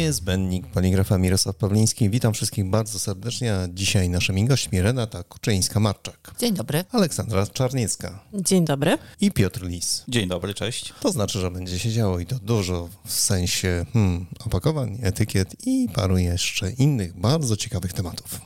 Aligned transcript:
Niezbędnik 0.00 0.66
poligrafa 0.66 1.18
Mirosław 1.18 1.56
Pawliński. 1.56 2.10
Witam 2.10 2.34
wszystkich 2.34 2.64
bardzo 2.64 2.98
serdecznie. 2.98 3.54
A 3.54 3.68
dzisiaj 3.68 4.08
naszymi 4.08 4.44
gośćmi 4.44 4.82
Renata 4.82 5.22
Kuczyńska-Marczak. 5.22 6.38
Dzień 6.38 6.54
dobry. 6.54 6.84
Aleksandra 6.92 7.46
Czarniecka. 7.46 8.20
Dzień 8.34 8.64
dobry. 8.64 8.98
I 9.20 9.30
Piotr 9.30 9.62
Lis. 9.62 10.04
Dzień 10.08 10.28
dobry, 10.28 10.54
cześć. 10.54 10.94
To 11.00 11.12
znaczy, 11.12 11.40
że 11.40 11.50
będzie 11.50 11.78
się 11.78 11.90
działo 11.90 12.18
i 12.18 12.26
to 12.26 12.38
dużo 12.38 12.88
w 13.04 13.12
sensie 13.12 13.86
hmm, 13.92 14.26
opakowań, 14.46 14.98
etykiet 15.02 15.66
i 15.66 15.88
paru 15.94 16.18
jeszcze 16.18 16.70
innych 16.70 17.20
bardzo 17.20 17.56
ciekawych 17.56 17.92
tematów. 17.92 18.40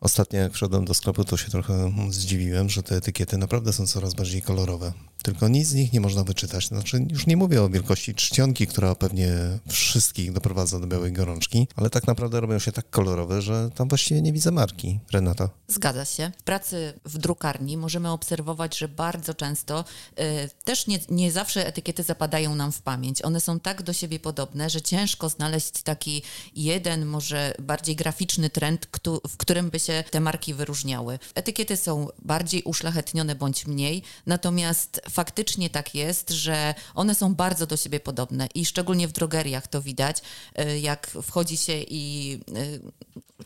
Ostatnio 0.00 0.38
jak 0.38 0.52
wszedłem 0.52 0.84
do 0.84 0.94
sklepu, 0.94 1.24
to 1.24 1.36
się 1.36 1.50
trochę 1.50 1.92
zdziwiłem, 2.10 2.68
że 2.68 2.82
te 2.82 2.96
etykiety 2.96 3.38
naprawdę 3.38 3.72
są 3.72 3.86
coraz 3.86 4.14
bardziej 4.14 4.42
kolorowe. 4.42 4.92
Tylko 5.26 5.48
nic 5.48 5.68
z 5.68 5.74
nich 5.74 5.92
nie 5.92 6.00
można 6.00 6.24
wyczytać. 6.24 6.68
Znaczy, 6.68 7.06
już 7.10 7.26
nie 7.26 7.36
mówię 7.36 7.62
o 7.62 7.68
wielkości 7.68 8.14
czcionki, 8.14 8.66
która 8.66 8.94
pewnie 8.94 9.28
wszystkich 9.68 10.32
doprowadza 10.32 10.80
do 10.80 10.86
białej 10.86 11.12
gorączki, 11.12 11.68
ale 11.76 11.90
tak 11.90 12.06
naprawdę 12.06 12.40
robią 12.40 12.58
się 12.58 12.72
tak 12.72 12.90
kolorowe, 12.90 13.42
że 13.42 13.70
tam 13.74 13.88
właściwie 13.88 14.22
nie 14.22 14.32
widzę 14.32 14.50
marki. 14.50 14.98
Renata? 15.12 15.48
Zgadza 15.68 16.04
się. 16.04 16.32
W 16.38 16.42
pracy 16.42 16.92
w 17.04 17.18
drukarni 17.18 17.76
możemy 17.76 18.10
obserwować, 18.10 18.78
że 18.78 18.88
bardzo 18.88 19.34
często 19.34 19.84
y, 20.20 20.50
też 20.64 20.86
nie, 20.86 20.98
nie 21.10 21.32
zawsze 21.32 21.66
etykiety 21.66 22.02
zapadają 22.02 22.54
nam 22.54 22.72
w 22.72 22.82
pamięć. 22.82 23.22
One 23.22 23.40
są 23.40 23.60
tak 23.60 23.82
do 23.82 23.92
siebie 23.92 24.20
podobne, 24.20 24.70
że 24.70 24.82
ciężko 24.82 25.28
znaleźć 25.28 25.82
taki 25.82 26.22
jeden, 26.56 27.06
może 27.06 27.54
bardziej 27.58 27.96
graficzny 27.96 28.50
trend, 28.50 28.86
ktu, 28.86 29.20
w 29.28 29.36
którym 29.36 29.70
by 29.70 29.80
się 29.80 30.04
te 30.10 30.20
marki 30.20 30.54
wyróżniały. 30.54 31.18
Etykiety 31.34 31.76
są 31.76 32.08
bardziej 32.22 32.62
uszlachetnione 32.62 33.34
bądź 33.34 33.66
mniej, 33.66 34.02
natomiast 34.26 35.00
faktycznie 35.16 35.70
tak 35.70 35.94
jest, 35.94 36.30
że 36.30 36.74
one 36.94 37.14
są 37.14 37.34
bardzo 37.34 37.66
do 37.66 37.76
siebie 37.76 38.00
podobne 38.00 38.48
i 38.54 38.66
szczególnie 38.66 39.08
w 39.08 39.12
drogeriach 39.12 39.66
to 39.66 39.82
widać, 39.82 40.22
y, 40.60 40.80
jak 40.80 41.06
wchodzi 41.06 41.56
się 41.56 41.72
i 41.88 42.34
y, 42.56 42.80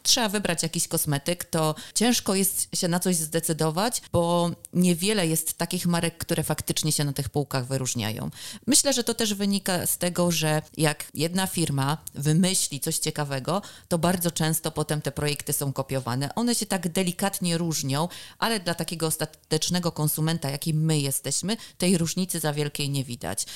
trzeba 0.02 0.28
wybrać 0.28 0.62
jakiś 0.62 0.88
kosmetyk, 0.88 1.44
to 1.44 1.74
ciężko 1.94 2.34
jest 2.34 2.76
się 2.76 2.88
na 2.88 3.00
coś 3.00 3.16
zdecydować, 3.16 4.02
bo 4.12 4.50
niewiele 4.72 5.26
jest 5.26 5.58
takich 5.58 5.86
marek, 5.86 6.18
które 6.18 6.42
faktycznie 6.42 6.92
się 6.92 7.04
na 7.04 7.12
tych 7.12 7.28
półkach 7.28 7.66
wyróżniają. 7.66 8.30
Myślę, 8.66 8.92
że 8.92 9.04
to 9.04 9.14
też 9.14 9.34
wynika 9.34 9.86
z 9.86 9.98
tego, 9.98 10.30
że 10.30 10.62
jak 10.76 11.04
jedna 11.14 11.46
firma 11.46 11.98
wymyśli 12.14 12.80
coś 12.80 12.98
ciekawego, 12.98 13.62
to 13.88 13.98
bardzo 13.98 14.30
często 14.30 14.70
potem 14.70 15.02
te 15.02 15.12
projekty 15.12 15.52
są 15.52 15.72
kopiowane. 15.72 16.34
One 16.34 16.54
się 16.54 16.66
tak 16.66 16.88
delikatnie 16.88 17.58
różnią, 17.58 18.08
ale 18.38 18.60
dla 18.60 18.74
takiego 18.74 19.06
ostatecznego 19.06 19.92
konsumenta, 19.92 20.50
jakim 20.50 20.84
my 20.84 20.98
jesteśmy, 20.98 21.56
tej 21.78 21.98
różnicy 21.98 22.40
za 22.40 22.52
wielkiej 22.52 22.90
nie 22.90 23.04
widać. 23.04 23.46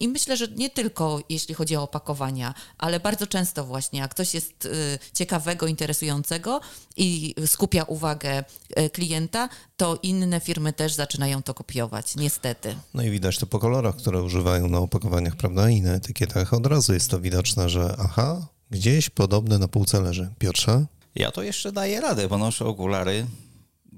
I 0.00 0.08
myślę, 0.08 0.36
że 0.36 0.48
nie 0.48 0.70
tylko 0.70 1.20
jeśli 1.28 1.54
chodzi 1.54 1.76
o 1.76 1.82
opakowania, 1.82 2.54
ale 2.78 3.00
bardzo 3.00 3.26
często 3.26 3.64
właśnie, 3.64 4.00
jak 4.00 4.14
coś 4.14 4.34
jest 4.34 4.64
y, 4.64 4.98
ciekawego, 5.14 5.66
interesującego 5.66 6.60
i 6.96 7.34
skupia 7.46 7.82
uwagę 7.82 8.44
y, 8.78 8.90
klienta, 8.90 9.48
to 9.76 9.98
inne 10.02 10.40
firmy 10.40 10.72
też 10.72 10.94
zaczynają 10.94 11.42
to 11.42 11.54
kopiować, 11.54 12.16
niestety. 12.16 12.74
No 12.94 13.02
i 13.02 13.10
widać 13.10 13.38
to 13.38 13.46
po 13.46 13.58
kolorach, 13.58 13.96
które 13.96 14.22
używają 14.22 14.68
na 14.68 14.78
opakowaniach, 14.78 15.36
prawda? 15.36 15.70
I 15.70 15.80
na 15.80 15.92
etykietach 15.92 16.54
od 16.54 16.66
razu 16.66 16.94
jest 16.94 17.10
to 17.10 17.20
widoczne, 17.20 17.68
że 17.68 17.96
aha, 17.98 18.46
gdzieś 18.70 19.10
podobne 19.10 19.58
na 19.58 19.68
półce 19.68 20.00
leży. 20.00 20.30
Piotrze? 20.38 20.86
Ja 21.14 21.30
to 21.30 21.42
jeszcze 21.42 21.72
daję 21.72 22.00
radę, 22.00 22.28
bo 22.28 22.38
noszę 22.38 22.64
okulary. 22.64 23.26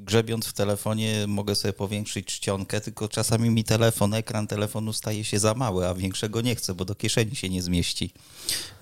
Grzebiąc 0.05 0.47
w 0.47 0.53
telefonie 0.53 1.25
mogę 1.29 1.55
sobie 1.55 1.73
powiększyć 1.73 2.27
czcionkę, 2.27 2.81
tylko 2.81 3.09
czasami 3.09 3.51
mi 3.51 3.65
telefon, 3.65 4.15
ekran 4.15 4.47
telefonu 4.47 4.93
staje 4.93 5.25
się 5.25 5.39
za 5.39 5.55
mały, 5.55 5.89
a 5.89 5.95
większego 5.95 6.41
nie 6.41 6.55
chcę, 6.55 6.75
bo 6.75 6.85
do 6.85 6.95
kieszeni 6.95 7.37
się 7.37 7.49
nie 7.49 7.63
zmieści. 7.63 8.13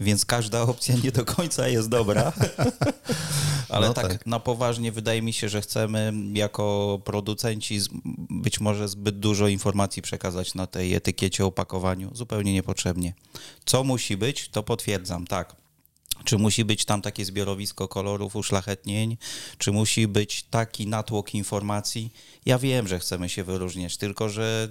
Więc 0.00 0.24
każda 0.24 0.62
opcja 0.62 0.94
nie 1.04 1.12
do 1.12 1.24
końca 1.24 1.68
jest 1.68 1.88
dobra. 1.88 2.32
Ale 3.68 3.88
no 3.88 3.94
tak, 3.94 4.08
tak, 4.08 4.26
na 4.26 4.40
poważnie 4.40 4.92
wydaje 4.92 5.22
mi 5.22 5.32
się, 5.32 5.48
że 5.48 5.60
chcemy 5.60 6.12
jako 6.32 7.00
producenci 7.04 7.80
być 8.30 8.60
może 8.60 8.88
zbyt 8.88 9.18
dużo 9.18 9.48
informacji 9.48 10.02
przekazać 10.02 10.54
na 10.54 10.66
tej 10.66 10.94
etykiecie, 10.94 11.44
opakowaniu. 11.44 12.10
Zupełnie 12.14 12.52
niepotrzebnie. 12.52 13.14
Co 13.64 13.84
musi 13.84 14.16
być, 14.16 14.48
to 14.48 14.62
potwierdzam, 14.62 15.26
tak 15.26 15.56
czy 16.24 16.38
musi 16.38 16.64
być 16.64 16.84
tam 16.84 17.02
takie 17.02 17.24
zbiorowisko 17.24 17.88
kolorów, 17.88 18.36
uszlachetnień? 18.36 19.16
Czy 19.58 19.72
musi 19.72 20.08
być 20.08 20.42
taki 20.42 20.86
natłok 20.86 21.34
informacji? 21.34 22.12
Ja 22.46 22.58
wiem, 22.58 22.88
że 22.88 22.98
chcemy 22.98 23.28
się 23.28 23.44
wyróżniać, 23.44 23.96
tylko 23.96 24.28
że 24.28 24.68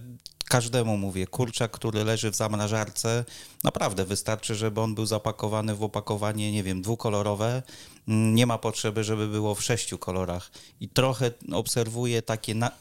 każdemu 0.47 0.97
mówię, 0.97 1.27
kurczak, 1.27 1.71
który 1.71 2.03
leży 2.03 2.31
w 2.31 2.35
zamrażarce, 2.35 3.25
naprawdę 3.63 4.05
wystarczy, 4.05 4.55
żeby 4.55 4.81
on 4.81 4.95
był 4.95 5.05
zapakowany 5.05 5.75
w 5.75 5.83
opakowanie, 5.83 6.51
nie 6.51 6.63
wiem, 6.63 6.81
dwukolorowe. 6.81 7.63
Nie 8.07 8.45
ma 8.45 8.57
potrzeby, 8.57 9.03
żeby 9.03 9.27
było 9.27 9.55
w 9.55 9.63
sześciu 9.63 9.97
kolorach. 9.97 10.51
I 10.79 10.89
trochę 10.89 11.31
obserwuję 11.51 12.21
takie 12.21 12.55
na, 12.55 12.71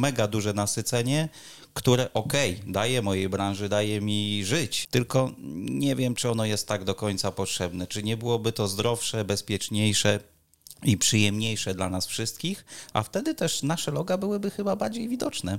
mega 0.00 0.28
duże 0.28 0.52
nasycenie, 0.52 1.28
które 1.74 2.12
okej, 2.12 2.52
okay, 2.60 2.72
daje 2.72 3.02
mojej 3.02 3.28
branży, 3.28 3.68
daje 3.68 4.00
mi 4.00 4.44
żyć, 4.44 4.86
tylko 4.90 5.30
nie 5.58 5.96
wiem, 5.96 6.14
czy 6.14 6.30
ono 6.30 6.44
jest 6.44 6.68
tak 6.68 6.84
do 6.84 6.94
końca 6.94 7.32
potrzebne. 7.32 7.86
Czy 7.86 8.02
nie 8.02 8.16
byłoby 8.16 8.52
to 8.52 8.68
zdrowsze, 8.68 9.24
bezpieczniejsze, 9.24 10.20
i 10.82 10.96
przyjemniejsze 10.96 11.74
dla 11.74 11.88
nas 11.88 12.06
wszystkich, 12.06 12.64
a 12.92 13.02
wtedy 13.02 13.34
też 13.34 13.62
nasze 13.62 13.90
loga 13.90 14.18
byłyby 14.18 14.50
chyba 14.50 14.76
bardziej 14.76 15.08
widoczne. 15.08 15.58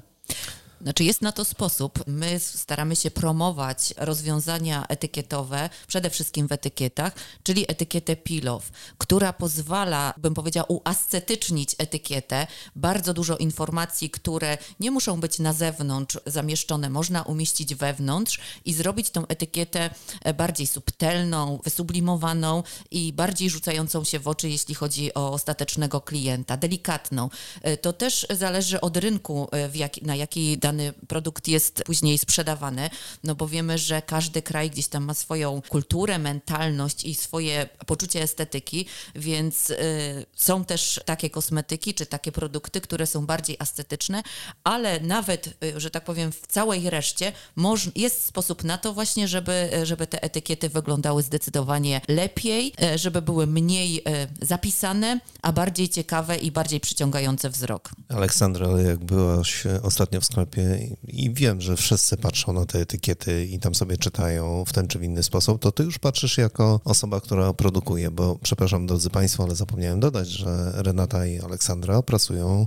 Znaczy 0.82 1.04
jest 1.04 1.22
na 1.22 1.32
to 1.32 1.46
sposób. 1.46 2.04
My 2.08 2.40
staramy 2.40 2.96
się 2.96 3.12
promować 3.12 3.94
rozwiązania 3.98 4.86
etykietowe, 4.88 5.70
przede 5.88 6.10
wszystkim 6.10 6.48
w 6.48 6.52
etykietach, 6.52 7.14
czyli 7.44 7.72
etykietę 7.72 8.16
Pilow, 8.16 8.72
która 8.98 9.34
pozwala, 9.34 10.14
bym 10.18 10.34
powiedziała, 10.34 10.66
uascetycznić 10.68 11.76
etykietę. 11.78 12.48
Bardzo 12.76 13.14
dużo 13.14 13.38
informacji, 13.38 14.10
które 14.10 14.58
nie 14.80 14.92
muszą 14.92 15.20
być 15.20 15.40
na 15.40 15.54
zewnątrz 15.54 16.20
zamieszczone, 16.26 16.90
można 16.90 17.24
umieścić 17.24 17.76
wewnątrz 17.76 18.40
i 18.66 18.74
zrobić 18.74 19.10
tą 19.10 19.28
etykietę 19.28 19.90
e, 20.24 20.34
bardziej 20.34 20.68
subtelną, 20.68 21.60
wysublimowaną 21.64 22.64
i 22.92 23.14
bardziej 23.14 23.50
rzucającą 23.50 24.04
się 24.04 24.20
w 24.20 24.28
oczy, 24.28 24.50
jeśli 24.50 24.76
chodzi 24.76 25.14
o 25.14 25.32
ostatecznego 25.32 26.02
klienta, 26.02 26.58
delikatną. 26.58 27.30
E, 27.62 27.78
to 27.78 27.94
też 27.94 28.28
zależy 28.30 28.82
od 28.82 28.98
rynku, 28.98 29.48
e, 29.52 29.70
jak, 29.78 30.02
na 30.02 30.16
jaki 30.16 30.58
dany 30.58 30.69
produkt 31.08 31.48
jest 31.48 31.84
później 31.86 32.18
sprzedawany, 32.18 32.90
no 33.24 33.36
bo 33.36 33.48
wiemy, 33.48 33.78
że 33.78 34.02
każdy 34.02 34.42
kraj 34.42 34.72
gdzieś 34.72 34.88
tam 34.88 35.04
ma 35.04 35.14
swoją 35.14 35.62
kulturę, 35.70 36.20
mentalność 36.20 37.04
i 37.04 37.16
swoje 37.16 37.70
poczucie 37.86 38.22
estetyki, 38.22 38.86
więc 39.16 39.70
y, 39.70 40.26
są 40.36 40.66
też 40.66 41.00
takie 41.06 41.30
kosmetyki 41.30 41.94
czy 41.94 42.06
takie 42.06 42.32
produkty, 42.32 42.82
które 42.82 43.08
są 43.08 43.26
bardziej 43.26 43.58
estetyczne, 43.60 44.24
ale 44.64 45.00
nawet, 45.00 45.48
y, 45.64 45.80
że 45.80 45.90
tak 45.90 46.04
powiem, 46.04 46.32
w 46.32 46.48
całej 46.48 46.90
reszcie 46.90 47.32
jest 47.96 48.26
sposób 48.26 48.64
na 48.64 48.78
to 48.78 48.94
właśnie, 48.94 49.28
żeby, 49.28 49.70
żeby 49.84 50.08
te 50.08 50.24
etykiety 50.24 50.70
wyglądały 50.70 51.24
zdecydowanie 51.24 52.02
lepiej, 52.08 52.74
y, 52.96 52.98
żeby 52.98 53.22
były 53.22 53.48
mniej 53.48 54.04
zapisane, 54.42 55.20
a 55.42 55.52
bardziej 55.52 55.90
ciekawe 55.90 56.38
i 56.38 56.52
bardziej 56.52 56.80
przyciągające 56.80 57.50
wzrok. 57.50 57.90
Aleksandra, 58.10 58.82
jak 58.82 59.00
byłaś 59.00 59.64
ostatnio 59.84 60.22
w 60.22 60.26
sklepie 60.26 60.59
i 61.08 61.34
wiem, 61.34 61.62
że 61.62 61.76
wszyscy 61.76 62.18
patrzą 62.18 62.54
na 62.54 62.66
te 62.66 62.80
etykiety 62.80 63.46
i 63.46 63.60
tam 63.60 63.76
sobie 63.76 63.98
czytają 63.98 64.66
w 64.66 64.74
ten 64.74 64.88
czy 64.88 65.00
w 65.00 65.04
inny 65.04 65.24
sposób, 65.24 65.62
to 65.62 65.72
ty 65.72 65.84
już 65.84 66.00
patrzysz 66.00 66.38
jako 66.38 66.80
osoba, 66.86 67.22
która 67.22 67.54
produkuje, 67.54 68.12
bo 68.12 68.40
przepraszam 68.44 68.88
drodzy 68.88 69.10
Państwo, 69.10 69.44
ale 69.44 69.56
zapomniałem 69.56 70.00
dodać, 70.00 70.30
że 70.30 70.72
Renata 70.76 71.26
i 71.26 71.40
Aleksandra 71.40 72.02
pracują 72.02 72.66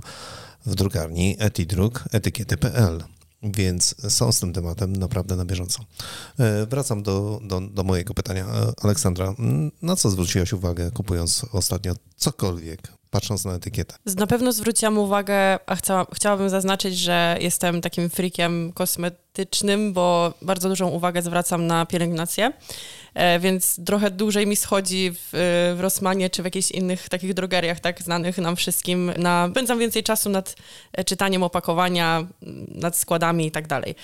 w 0.65 0.75
drukarni 0.75 1.35
Etidruk 1.39 2.03
etykiety.pl 2.11 3.03
więc 3.43 3.95
są 4.09 4.31
z 4.31 4.39
tym 4.39 4.53
tematem 4.53 4.95
naprawdę 4.95 5.35
na 5.35 5.45
bieżąco. 5.45 5.79
E, 6.39 6.65
wracam 6.65 7.03
do, 7.03 7.39
do, 7.43 7.61
do, 7.61 7.83
mojego 7.83 8.13
pytania. 8.13 8.45
E, 8.45 8.73
Aleksandra, 8.81 9.35
na 9.81 9.95
co 9.95 10.09
zwróciłaś 10.09 10.53
uwagę 10.53 10.91
kupując 10.91 11.45
ostatnio 11.51 11.93
cokolwiek 12.17 13.02
patrząc 13.13 13.45
na 13.45 13.53
etykietę? 13.53 13.95
Na 14.17 14.27
pewno 14.27 14.51
zwróciłam 14.51 14.97
uwagę, 14.97 15.59
a 15.65 15.75
chciała, 15.75 16.05
chciałabym 16.13 16.49
zaznaczyć, 16.49 16.97
że 16.97 17.37
jestem 17.39 17.81
takim 17.81 18.09
freakiem 18.09 18.71
kosmetycznym, 18.73 19.93
bo 19.93 20.33
bardzo 20.41 20.69
dużą 20.69 20.89
uwagę 20.89 21.21
zwracam 21.21 21.67
na 21.67 21.85
pielęgnację. 21.85 22.53
E, 23.13 23.39
więc 23.39 23.85
trochę 23.85 24.11
dłużej 24.11 24.47
mi 24.47 24.55
schodzi 24.55 25.11
w, 25.11 25.29
w 25.77 25.79
Rossmanie 25.79 26.29
czy 26.29 26.41
w 26.41 26.45
jakichś 26.45 26.71
innych 26.71 27.09
takich 27.09 27.33
drogeriach, 27.33 27.79
tak 27.79 28.01
znanych 28.01 28.37
nam 28.37 28.55
wszystkim. 28.55 29.11
Na, 29.17 29.47
spędzam 29.51 29.79
więcej 29.79 30.03
czasu 30.03 30.29
nad 30.29 30.55
czytaniem 31.05 31.43
opakowania, 31.43 32.27
nad 32.67 32.97
składami 32.97 33.47
i 33.47 33.51
tak 33.51 33.67
dalej. 33.67 33.95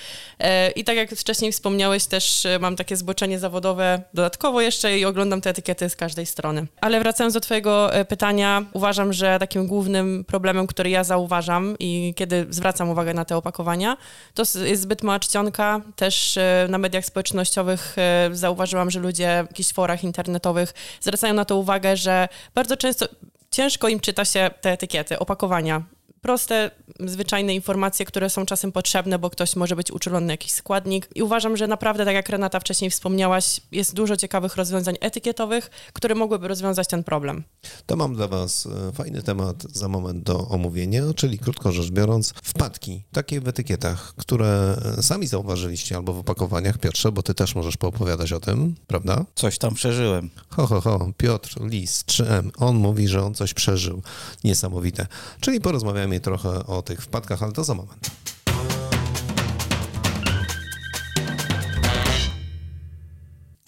I 0.76 0.84
tak 0.84 0.96
jak 0.96 1.10
wcześniej 1.10 1.52
wspomniałeś, 1.52 2.06
też 2.06 2.46
mam 2.60 2.76
takie 2.76 2.96
zboczenie 2.96 3.38
zawodowe 3.38 4.02
dodatkowo 4.14 4.60
jeszcze 4.60 4.98
i 4.98 5.04
oglądam 5.04 5.40
te 5.40 5.50
etykiety 5.50 5.88
z 5.88 5.96
każdej 5.96 6.26
strony. 6.26 6.66
Ale 6.80 7.00
wracając 7.00 7.34
do 7.34 7.40
Twojego 7.40 7.90
pytania, 8.08 8.64
uważam, 8.72 9.12
że 9.12 9.38
takim 9.38 9.66
głównym 9.66 10.24
problemem, 10.24 10.66
który 10.66 10.90
ja 10.90 11.04
zauważam 11.04 11.76
i 11.78 12.14
kiedy 12.16 12.46
zwracam 12.50 12.90
uwagę 12.90 13.14
na 13.14 13.24
te 13.24 13.36
opakowania, 13.36 13.96
to 14.34 14.42
jest 14.42 14.80
zbyt 14.80 15.02
mała 15.02 15.18
czcionka. 15.18 15.80
Też 15.96 16.36
e, 16.36 16.66
na 16.70 16.78
mediach 16.78 17.04
społecznościowych 17.04 17.96
e, 17.98 18.30
zauważyłam, 18.32 18.90
że 18.90 18.99
ludzie 19.00 19.44
w 19.46 19.50
jakichś 19.50 19.72
forach 19.72 20.04
internetowych 20.04 20.74
zwracają 21.00 21.34
na 21.34 21.44
to 21.44 21.56
uwagę, 21.56 21.96
że 21.96 22.28
bardzo 22.54 22.76
często 22.76 23.06
ciężko 23.50 23.88
im 23.88 24.00
czyta 24.00 24.24
się 24.24 24.50
te 24.60 24.72
etykiety, 24.72 25.18
opakowania 25.18 25.82
proste, 26.20 26.70
zwyczajne 27.00 27.54
informacje, 27.54 28.06
które 28.06 28.30
są 28.30 28.46
czasem 28.46 28.72
potrzebne, 28.72 29.18
bo 29.18 29.30
ktoś 29.30 29.56
może 29.56 29.76
być 29.76 29.90
uczulony 29.90 30.26
na 30.26 30.32
jakiś 30.32 30.52
składnik. 30.52 31.08
I 31.14 31.22
uważam, 31.22 31.56
że 31.56 31.66
naprawdę, 31.66 32.04
tak 32.04 32.14
jak 32.14 32.28
Renata 32.28 32.60
wcześniej 32.60 32.90
wspomniałaś, 32.90 33.60
jest 33.72 33.94
dużo 33.94 34.16
ciekawych 34.16 34.56
rozwiązań 34.56 34.96
etykietowych, 35.00 35.70
które 35.92 36.14
mogłyby 36.14 36.48
rozwiązać 36.48 36.88
ten 36.88 37.04
problem. 37.04 37.44
To 37.86 37.96
mam 37.96 38.14
dla 38.14 38.28
Was 38.28 38.66
e, 38.88 38.92
fajny 38.92 39.22
temat 39.22 39.62
za 39.62 39.88
moment 39.88 40.22
do 40.22 40.48
omówienia, 40.48 41.02
czyli 41.16 41.38
krótko 41.38 41.72
rzecz 41.72 41.90
biorąc, 41.90 42.34
wpadki, 42.42 43.02
takie 43.12 43.40
w 43.40 43.48
etykietach, 43.48 44.14
które 44.16 44.76
e, 44.98 45.02
sami 45.02 45.26
zauważyliście 45.26 45.96
albo 45.96 46.12
w 46.12 46.18
opakowaniach. 46.18 46.78
Piotrze, 46.78 47.12
bo 47.12 47.22
Ty 47.22 47.34
też 47.34 47.54
możesz 47.54 47.76
poopowiadać 47.76 48.32
o 48.32 48.40
tym, 48.40 48.74
prawda? 48.86 49.24
Coś 49.34 49.58
tam 49.58 49.74
przeżyłem. 49.74 50.30
Ho, 50.48 50.66
ho, 50.66 50.80
ho, 50.80 51.12
Piotr 51.16 51.60
Lis, 51.60 52.04
3M, 52.04 52.50
on 52.58 52.76
mówi, 52.76 53.08
że 53.08 53.22
on 53.22 53.34
coś 53.34 53.54
przeżył. 53.54 54.02
Niesamowite. 54.44 55.06
Czyli 55.40 55.60
porozmawiamy 55.60 56.09
mi 56.10 56.20
trochę 56.20 56.66
o 56.66 56.82
tych 56.82 57.02
wpadkach, 57.02 57.42
ale 57.42 57.52
to 57.52 57.64
za 57.64 57.74
moment. 57.74 58.10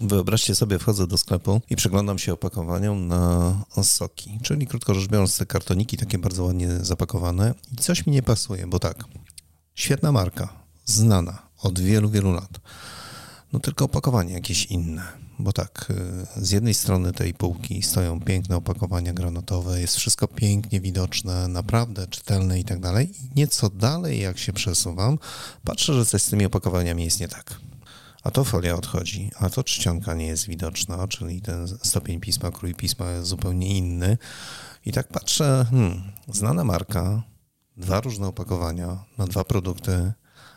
Wyobraźcie 0.01 0.55
sobie, 0.55 0.79
wchodzę 0.79 1.07
do 1.07 1.19
sklepu 1.19 1.61
i 1.71 1.77
przeglądam 1.77 2.19
się 2.19 2.33
opakowaniom 2.33 3.09
na 3.09 3.55
soki, 3.83 4.39
czyli 4.43 4.67
krótko 4.67 4.95
rzecz 4.95 5.11
biorąc 5.11 5.37
te 5.39 5.47
kartoniki 5.47 5.97
takie 5.97 6.19
bardzo 6.19 6.45
ładnie 6.45 6.69
zapakowane. 6.69 7.55
I 7.73 7.77
coś 7.77 8.07
mi 8.07 8.13
nie 8.13 8.23
pasuje, 8.23 8.67
bo 8.67 8.79
tak, 8.79 9.05
świetna 9.75 10.13
marka, 10.13 10.49
znana 10.85 11.43
od 11.63 11.81
wielu, 11.81 12.11
wielu 12.11 12.33
lat, 12.33 12.61
no 13.53 13.61
tylko 13.61 13.85
opakowanie 13.85 14.33
jakieś 14.33 14.67
inne 14.67 15.23
bo 15.43 15.53
tak, 15.53 15.93
y, 16.39 16.45
z 16.45 16.51
jednej 16.51 16.75
strony 16.75 17.13
tej 17.13 17.35
półki 17.35 17.83
stoją 17.83 18.21
piękne 18.21 18.57
opakowania 18.57 19.13
granatowe, 19.13 19.81
jest 19.81 19.97
wszystko 19.97 20.29
pięknie 20.29 20.81
widoczne, 20.81 21.49
naprawdę 21.49 22.07
czytelne 22.07 22.61
i 22.61 22.65
tak 22.65 22.81
dalej. 22.81 23.11
I 23.11 23.31
nieco 23.37 23.71
dalej, 23.71 24.21
jak 24.21 24.39
się 24.39 24.53
przesuwam, 24.53 25.19
patrzę, 25.65 25.95
że 25.95 26.07
coś 26.07 26.23
z 26.23 26.31
tymi 26.31 26.45
opakowaniami 26.45 27.05
jest 27.05 27.21
nie 27.21 27.29
tak. 27.29 27.61
A 28.23 28.31
to 28.31 28.45
folia 28.45 28.75
odchodzi, 28.75 29.31
a 29.39 29.51
to 29.51 29.65
czcionka 29.65 30.15
nie 30.15 30.27
jest 30.27 30.47
widoczna, 30.47 31.09
czyli 31.09 31.41
ten 31.41 31.69
stopień 31.83 32.21
pisma, 32.21 32.51
krój 32.51 32.75
pisma 32.75 33.11
jest 33.11 33.29
zupełnie 33.29 33.79
inny. 33.79 34.19
I 34.87 34.93
tak 34.93 35.09
patrzę, 35.09 35.67
hmm, 35.71 36.03
znana 36.29 36.65
marka, 36.65 37.23
dwa 37.77 38.01
różne 38.01 38.27
opakowania 38.27 39.05
na 39.19 39.27
dwa 39.27 39.45
produkty, 39.45 40.13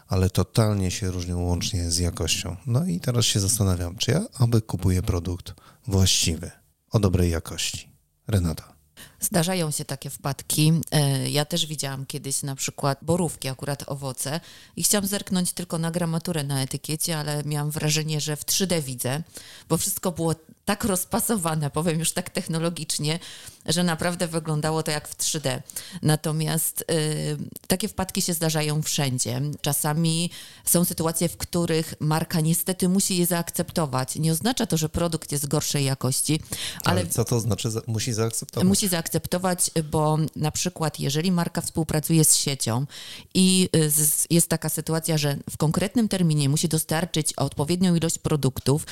ale 0.08 0.30
totalnie 0.30 0.92
się 0.92 1.12
różnią 1.12 1.42
łącznie 1.42 1.92
z 1.92 1.98
jakością. 1.98 2.56
No 2.66 2.86
i 2.86 3.00
teraz 3.00 3.26
się 3.26 3.40
zastanawiam, 3.40 3.98
czy 3.98 4.12
ja 4.12 4.26
aby 4.40 4.62
kupuję 4.62 5.02
produkt 5.02 5.54
właściwy, 5.88 6.52
o 6.92 7.00
dobrej 7.00 7.32
jakości. 7.32 7.90
Renata. 8.28 8.76
Zdarzają 9.20 9.72
się 9.72 9.86
takie 9.86 10.10
wpadki. 10.10 10.74
E, 10.92 11.30
ja 11.30 11.46
też 11.46 11.66
widziałam 11.66 12.06
kiedyś 12.06 12.44
na 12.44 12.56
przykład 12.56 13.00
borówki, 13.02 13.50
akurat 13.50 13.84
owoce, 13.88 14.40
i 14.76 14.84
chciałam 14.84 15.08
zerknąć 15.08 15.54
tylko 15.54 15.78
na 15.78 15.92
gramaturę 15.92 16.44
na 16.44 16.62
etykiecie, 16.62 17.18
ale 17.18 17.44
miałam 17.44 17.72
wrażenie, 17.72 18.22
że 18.22 18.36
w 18.36 18.46
3D 18.46 18.82
widzę, 18.82 19.24
bo 19.70 19.78
wszystko 19.78 20.12
było 20.12 20.36
tak 20.66 20.84
rozpasowane, 20.84 21.70
powiem 21.70 22.00
już 22.00 22.12
tak 22.12 22.30
technologicznie, 22.30 23.20
że 23.66 23.84
naprawdę 23.84 24.28
wyglądało 24.28 24.84
to 24.84 24.92
jak 24.92 25.08
w 25.08 25.18
3D. 25.18 25.62
Natomiast 26.02 26.82
y, 26.92 27.38
takie 27.68 27.88
wpadki 27.88 28.22
się 28.22 28.34
zdarzają 28.34 28.82
wszędzie. 28.82 29.42
Czasami 29.62 30.30
są 30.66 30.86
sytuacje, 30.86 31.30
w 31.30 31.38
których 31.38 31.94
marka 32.00 32.42
niestety 32.42 32.90
musi 32.90 33.18
je 33.18 33.26
zaakceptować. 33.26 34.16
Nie 34.16 34.32
oznacza 34.32 34.66
to, 34.66 34.78
że 34.78 34.90
produkt 34.90 35.32
jest 35.32 35.48
gorszej 35.48 35.86
jakości, 35.86 36.40
ale, 36.84 37.02
ale 37.02 37.10
co 37.10 37.26
to 37.26 37.40
znaczy 37.40 37.72
za, 37.72 37.82
musi 37.88 38.14
zaakceptować? 38.14 38.68
Musi 38.68 38.88
zaakceptować, 38.88 39.72
bo 39.92 40.18
na 40.36 40.52
przykład 40.52 41.00
jeżeli 41.00 41.32
marka 41.32 41.62
współpracuje 41.62 42.26
z 42.26 42.36
siecią 42.36 42.86
i 43.34 43.70
y, 43.76 43.90
jest 44.30 44.48
taka 44.48 44.70
sytuacja, 44.70 45.18
że 45.18 45.38
w 45.50 45.58
konkretnym 45.58 46.08
terminie 46.08 46.50
musi 46.50 46.68
dostarczyć 46.68 47.34
odpowiednią 47.34 47.96
ilość 47.96 48.18
produktów, 48.18 48.86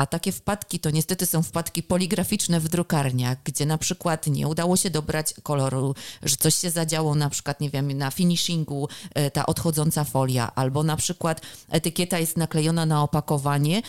a 0.00 0.06
takie 0.06 0.32
wpadki 0.32 0.78
to 0.78 0.90
niestety 0.90 1.26
są 1.26 1.42
wpadki 1.42 1.82
poligraficzne 1.82 2.60
w 2.60 2.68
drukarniach, 2.68 3.38
gdzie 3.44 3.66
na 3.66 3.78
przykład 3.78 4.26
nie 4.26 4.48
udało 4.48 4.76
się 4.76 4.90
dobrać 4.90 5.34
koloru, 5.42 5.94
że 6.22 6.36
coś 6.36 6.54
się 6.54 6.70
zadziało 6.70 7.14
na 7.14 7.30
przykład, 7.30 7.60
nie 7.60 7.70
wiem, 7.70 7.92
na 7.92 8.10
finishingu, 8.10 8.88
e, 9.14 9.30
ta 9.30 9.46
odchodząca 9.46 10.04
folia, 10.04 10.52
albo 10.54 10.82
na 10.82 10.96
przykład 10.96 11.40
etykieta 11.68 12.18
jest 12.18 12.36
naklejona 12.36 12.86
na 12.86 13.02
opakowanie, 13.02 13.82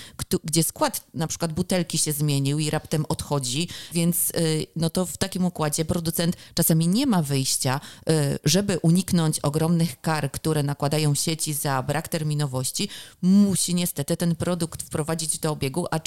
gdzie 0.44 0.64
skład 0.64 1.04
na 1.14 1.28
przykład 1.28 1.54
butelki 1.54 1.98
się 1.98 2.14
zmienił 2.14 2.60
i 2.60 2.70
raptem 2.70 3.06
odchodzi, 3.10 3.68
więc 3.94 4.30
e, 4.30 4.42
no 4.76 4.90
to 4.90 5.06
w 5.06 5.18
takim 5.18 5.46
układzie 5.46 5.86
producent 5.86 6.38
czasami 6.54 6.88
nie 6.88 7.06
ma 7.08 7.22
wyjścia, 7.22 7.80
e, 8.10 8.40
żeby 8.44 8.80
uniknąć 8.80 9.40
ogromnych 9.40 10.02
kar, 10.02 10.32
które 10.32 10.64
nakładają 10.64 11.16
sieci 11.16 11.54
za 11.54 11.84
brak 11.84 12.08
terminowości, 12.08 12.90
musi 13.22 13.76
niestety 13.76 14.18
ten 14.18 14.36
produkt 14.36 14.84
wprowadzić 14.84 15.40
do 15.40 15.52
obiegu, 15.52 15.88
a 15.92 16.01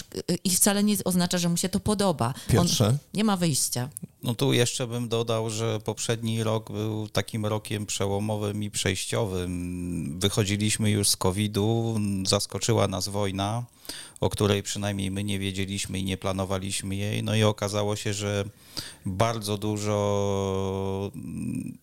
i 0.44 0.50
wcale 0.50 0.84
nie 0.84 0.96
oznacza, 1.04 1.38
że 1.38 1.48
mu 1.48 1.56
się 1.56 1.68
to 1.68 1.80
podoba. 1.80 2.34
Piotrze? 2.48 2.88
On 2.88 2.98
nie 3.14 3.24
ma 3.24 3.36
wyjścia. 3.36 3.88
No 4.22 4.34
tu 4.34 4.52
jeszcze 4.52 4.86
bym 4.86 5.08
dodał, 5.08 5.50
że 5.50 5.80
poprzedni 5.80 6.42
rok 6.42 6.72
był 6.72 7.08
takim 7.08 7.46
rokiem 7.46 7.86
przełomowym 7.86 8.62
i 8.62 8.70
przejściowym. 8.70 10.20
Wychodziliśmy 10.20 10.90
już 10.90 11.08
z 11.08 11.16
COVID-u, 11.16 11.96
zaskoczyła 12.26 12.88
nas 12.88 13.08
wojna, 13.08 13.64
o 14.20 14.30
której 14.30 14.62
przynajmniej 14.62 15.10
my 15.10 15.24
nie 15.24 15.38
wiedzieliśmy 15.38 15.98
i 15.98 16.04
nie 16.04 16.16
planowaliśmy 16.16 16.96
jej. 16.96 17.22
No 17.22 17.34
i 17.34 17.42
okazało 17.42 17.96
się, 17.96 18.14
że 18.14 18.44
bardzo 19.06 19.58
dużo 19.58 21.12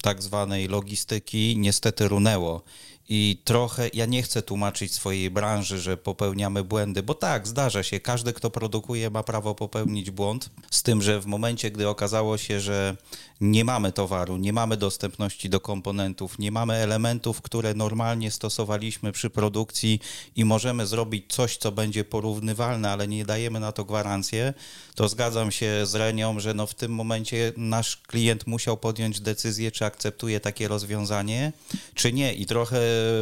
tak 0.02 0.24
zwanej 0.24 0.68
logistyki 0.68 1.56
niestety 1.58 2.08
runęło. 2.08 2.62
I 3.10 3.42
trochę, 3.44 3.90
ja 3.94 4.06
nie 4.06 4.24
chcę 4.24 4.42
tłumaczyć 4.42 4.94
swojej 4.94 5.30
branży, 5.30 5.80
że 5.80 5.98
popełniamy 5.98 6.64
błędy, 6.64 7.04
bo 7.04 7.14
tak, 7.14 7.48
zdarza 7.48 7.84
się. 7.84 8.00
Każdy, 8.00 8.34
kto 8.34 8.50
produkuje, 8.52 9.10
ma 9.10 9.24
prawo 9.24 9.56
popełnić 9.56 10.12
błąd. 10.12 10.50
Z 10.72 10.84
tym, 10.84 11.02
że 11.02 11.22
w 11.22 11.26
momencie, 11.26 11.72
gdy 11.72 11.90
okazało 11.90 12.38
się, 12.38 12.60
że 12.60 12.98
nie 13.42 13.66
mamy 13.66 13.92
towaru, 13.92 14.38
nie 14.38 14.54
mamy 14.54 14.78
dostępności 14.78 15.50
do 15.50 15.60
komponentów, 15.60 16.40
nie 16.40 16.52
mamy 16.52 16.74
elementów, 16.74 17.42
które 17.42 17.74
normalnie 17.74 18.32
stosowaliśmy 18.32 19.12
przy 19.12 19.30
produkcji 19.30 20.00
i 20.36 20.46
możemy 20.46 20.88
zrobić 20.88 21.26
coś, 21.34 21.58
co 21.58 21.72
będzie 21.72 22.04
porównywalne, 22.04 22.92
ale 22.92 23.08
nie 23.08 23.26
dajemy 23.26 23.60
na 23.60 23.72
to 23.72 23.86
gwarancję, 23.86 24.54
to 24.96 25.08
zgadzam 25.08 25.52
się 25.52 25.86
z 25.86 25.96
Renią, 25.96 26.40
że 26.40 26.54
no 26.54 26.68
w 26.68 26.74
tym 26.74 26.92
momencie 26.92 27.54
nasz 27.58 27.98
klient 27.98 28.48
musiał 28.48 28.78
podjąć 28.78 29.20
decyzję, 29.20 29.72
czy 29.72 29.86
akceptuje 29.86 30.40
takie 30.40 30.68
rozwiązanie, 30.68 31.54
czy 31.94 32.14
nie. 32.14 32.34
I 32.34 32.46
trochę 32.46 32.80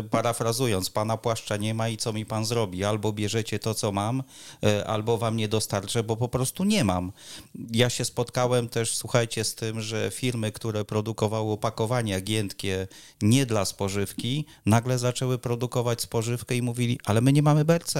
parafrazując, 0.09 0.89
pana 0.89 1.17
płaszcza 1.17 1.57
nie 1.57 1.73
ma 1.73 1.89
i 1.89 1.97
co 1.97 2.13
mi 2.13 2.25
pan 2.25 2.45
zrobi? 2.45 2.83
Albo 2.83 3.13
bierzecie 3.13 3.59
to, 3.59 3.73
co 3.73 3.91
mam, 3.91 4.23
e, 4.63 4.87
albo 4.87 5.17
wam 5.17 5.37
nie 5.37 5.47
dostarczę, 5.47 6.03
bo 6.03 6.17
po 6.17 6.27
prostu 6.27 6.63
nie 6.63 6.83
mam. 6.83 7.11
Ja 7.71 7.89
się 7.89 8.05
spotkałem 8.05 8.69
też, 8.69 8.95
słuchajcie, 8.95 9.43
z 9.43 9.55
tym, 9.55 9.81
że 9.81 10.08
firmy, 10.11 10.51
które 10.51 10.85
produkowały 10.85 11.51
opakowania 11.51 12.21
giętkie 12.21 12.87
nie 13.21 13.45
dla 13.45 13.65
spożywki, 13.65 14.45
nagle 14.65 14.99
zaczęły 14.99 15.37
produkować 15.37 16.01
spożywkę 16.01 16.55
i 16.55 16.61
mówili, 16.61 16.99
ale 17.05 17.21
my 17.21 17.33
nie 17.33 17.41
mamy 17.41 17.65
BRC, 17.65 17.93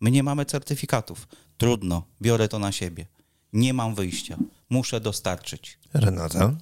my 0.00 0.10
nie 0.10 0.22
mamy 0.22 0.44
certyfikatów. 0.44 1.28
Trudno, 1.58 2.02
biorę 2.22 2.48
to 2.48 2.58
na 2.58 2.72
siebie. 2.72 3.06
Nie 3.52 3.74
mam 3.74 3.94
wyjścia, 3.94 4.36
muszę 4.70 5.00
dostarczyć. 5.00 5.78
Renata? 5.94 6.56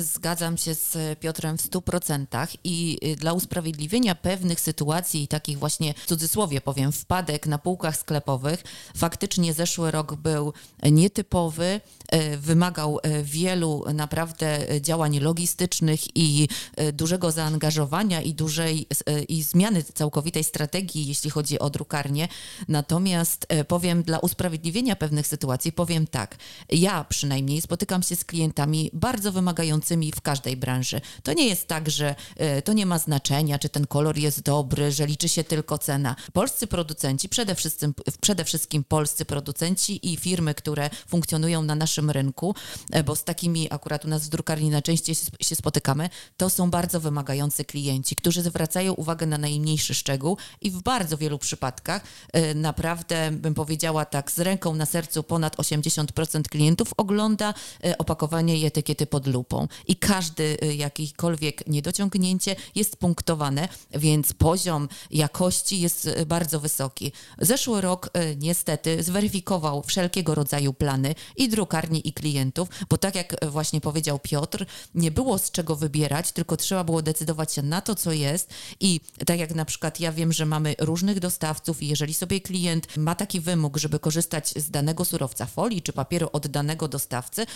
Zgadzam 0.00 0.56
się 0.56 0.74
z 0.74 1.18
Piotrem 1.18 1.58
w 1.58 1.70
100% 1.70 2.56
i 2.64 2.98
y, 3.04 3.16
dla 3.16 3.32
usprawiedliwienia 3.32 4.14
pewnych 4.14 4.60
sytuacji, 4.60 5.28
takich 5.28 5.58
właśnie 5.58 5.94
w 5.94 6.06
cudzysłowie 6.06 6.60
powiem, 6.60 6.92
wpadek 6.92 7.46
na 7.46 7.58
półkach 7.58 7.96
sklepowych, 7.96 8.64
faktycznie 8.96 9.54
zeszły 9.54 9.90
rok 9.90 10.14
był 10.14 10.52
nietypowy, 10.82 11.80
y, 12.14 12.36
wymagał 12.36 12.98
y, 12.98 13.22
wielu 13.22 13.84
naprawdę 13.94 14.58
działań 14.80 15.18
logistycznych 15.18 16.16
i 16.16 16.48
dużego 16.92 17.30
zaangażowania 17.30 18.22
i 18.22 18.34
dużej 18.34 18.86
i 19.28 19.42
zmiany 19.42 19.82
całkowitej 19.82 20.44
strategii, 20.44 21.06
jeśli 21.06 21.30
chodzi 21.30 21.58
o 21.58 21.70
drukarnię. 21.70 22.28
Natomiast 22.68 23.46
powiem 23.68 24.02
dla 24.02 24.18
usprawiedliwienia 24.18 24.96
pewnych 24.96 25.26
sytuacji, 25.26 25.72
powiem 25.72 26.06
tak, 26.06 26.36
ja 26.70 27.04
przynajmniej 27.04 27.60
spotykam 27.60 28.02
się 28.02 28.16
z 28.16 28.24
klientami 28.24 28.90
bardzo 28.92 29.32
wymagającymi 29.32 29.81
w 30.14 30.20
każdej 30.20 30.56
branży. 30.56 31.00
To 31.22 31.32
nie 31.32 31.48
jest 31.48 31.68
tak, 31.68 31.90
że 31.90 32.14
e, 32.36 32.62
to 32.62 32.72
nie 32.72 32.86
ma 32.86 32.98
znaczenia, 32.98 33.58
czy 33.58 33.68
ten 33.68 33.86
kolor 33.86 34.18
jest 34.18 34.42
dobry, 34.42 34.92
że 34.92 35.06
liczy 35.06 35.28
się 35.28 35.44
tylko 35.44 35.78
cena. 35.78 36.16
Polscy 36.32 36.66
producenci, 36.66 37.28
przede 37.28 37.54
wszystkim, 37.54 37.94
przede 38.20 38.44
wszystkim 38.44 38.84
polscy 38.84 39.24
producenci 39.24 40.12
i 40.12 40.16
firmy, 40.16 40.54
które 40.54 40.90
funkcjonują 41.08 41.62
na 41.62 41.74
naszym 41.74 42.10
rynku, 42.10 42.54
e, 42.92 43.04
bo 43.04 43.16
z 43.16 43.24
takimi 43.24 43.68
akurat 43.70 44.04
u 44.04 44.08
nas 44.08 44.26
w 44.26 44.28
drukarni 44.28 44.70
najczęściej 44.70 45.14
się 45.40 45.56
spotykamy, 45.56 46.10
to 46.36 46.50
są 46.50 46.70
bardzo 46.70 47.00
wymagający 47.00 47.64
klienci, 47.64 48.16
którzy 48.16 48.42
zwracają 48.42 48.92
uwagę 48.92 49.26
na 49.26 49.38
najmniejszy 49.38 49.94
szczegół 49.94 50.36
i 50.60 50.70
w 50.70 50.82
bardzo 50.82 51.16
wielu 51.16 51.38
przypadkach 51.38 52.04
e, 52.32 52.54
naprawdę 52.54 53.30
bym 53.30 53.54
powiedziała 53.54 54.04
tak 54.04 54.30
z 54.30 54.38
ręką 54.38 54.74
na 54.74 54.86
sercu 54.86 55.22
ponad 55.22 55.56
80% 55.56 56.42
klientów 56.42 56.88
ogląda 56.96 57.54
opakowanie 57.98 58.58
i 58.58 58.64
etykiety 58.64 59.06
pod 59.06 59.26
lupą 59.26 59.61
i 59.86 59.96
każdy 59.96 60.56
y, 60.62 60.74
jakikolwiek 60.74 61.66
niedociągnięcie 61.66 62.56
jest 62.74 62.96
punktowane, 62.96 63.68
więc 63.94 64.32
poziom 64.32 64.88
jakości 65.10 65.80
jest 65.80 66.06
y, 66.06 66.26
bardzo 66.26 66.60
wysoki. 66.60 67.12
Zeszły 67.38 67.80
rok 67.80 68.10
y, 68.16 68.36
niestety 68.36 69.02
zweryfikował 69.02 69.82
wszelkiego 69.82 70.34
rodzaju 70.34 70.72
plany 70.72 71.14
i 71.36 71.48
drukarni 71.48 72.08
i 72.08 72.12
klientów, 72.12 72.68
bo 72.90 72.98
tak 72.98 73.14
jak 73.14 73.36
właśnie 73.50 73.80
powiedział 73.80 74.18
Piotr, 74.18 74.66
nie 74.94 75.10
było 75.10 75.38
z 75.38 75.50
czego 75.50 75.76
wybierać, 75.76 76.32
tylko 76.32 76.56
trzeba 76.56 76.84
było 76.84 77.02
decydować 77.02 77.52
się 77.52 77.62
na 77.62 77.80
to, 77.80 77.94
co 77.94 78.12
jest 78.12 78.50
i 78.80 79.00
tak 79.26 79.38
jak 79.38 79.54
na 79.54 79.64
przykład 79.64 80.00
ja 80.00 80.12
wiem, 80.12 80.32
że 80.32 80.46
mamy 80.46 80.74
różnych 80.78 81.20
dostawców 81.20 81.82
i 81.82 81.88
jeżeli 81.88 82.14
sobie 82.14 82.40
klient 82.40 82.96
ma 82.96 83.14
taki 83.14 83.40
wymóg, 83.40 83.76
żeby 83.76 83.98
korzystać 83.98 84.48
z 84.48 84.70
danego 84.70 85.04
surowca 85.04 85.46
folii 85.46 85.82
czy 85.82 85.92
papieru 85.92 86.28
od 86.32 86.46
danego 86.46 86.88
dostawcy, 86.88 87.46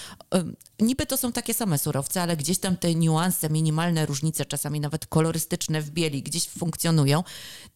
niby 0.81 1.07
to 1.07 1.17
są 1.17 1.33
takie 1.33 1.55
same 1.55 1.79
surowce, 1.79 1.96
ale 2.21 2.37
gdzieś 2.37 2.59
tam 2.59 2.77
te 2.77 2.95
niuanse, 2.95 3.51
minimalne 3.51 4.07
różnice, 4.07 4.45
czasami 4.45 4.81
nawet 4.81 5.07
kolorystyczne 5.07 5.83
w 5.83 5.91
bieli 5.91 6.23
gdzieś 6.23 6.49
funkcjonują, 6.49 7.25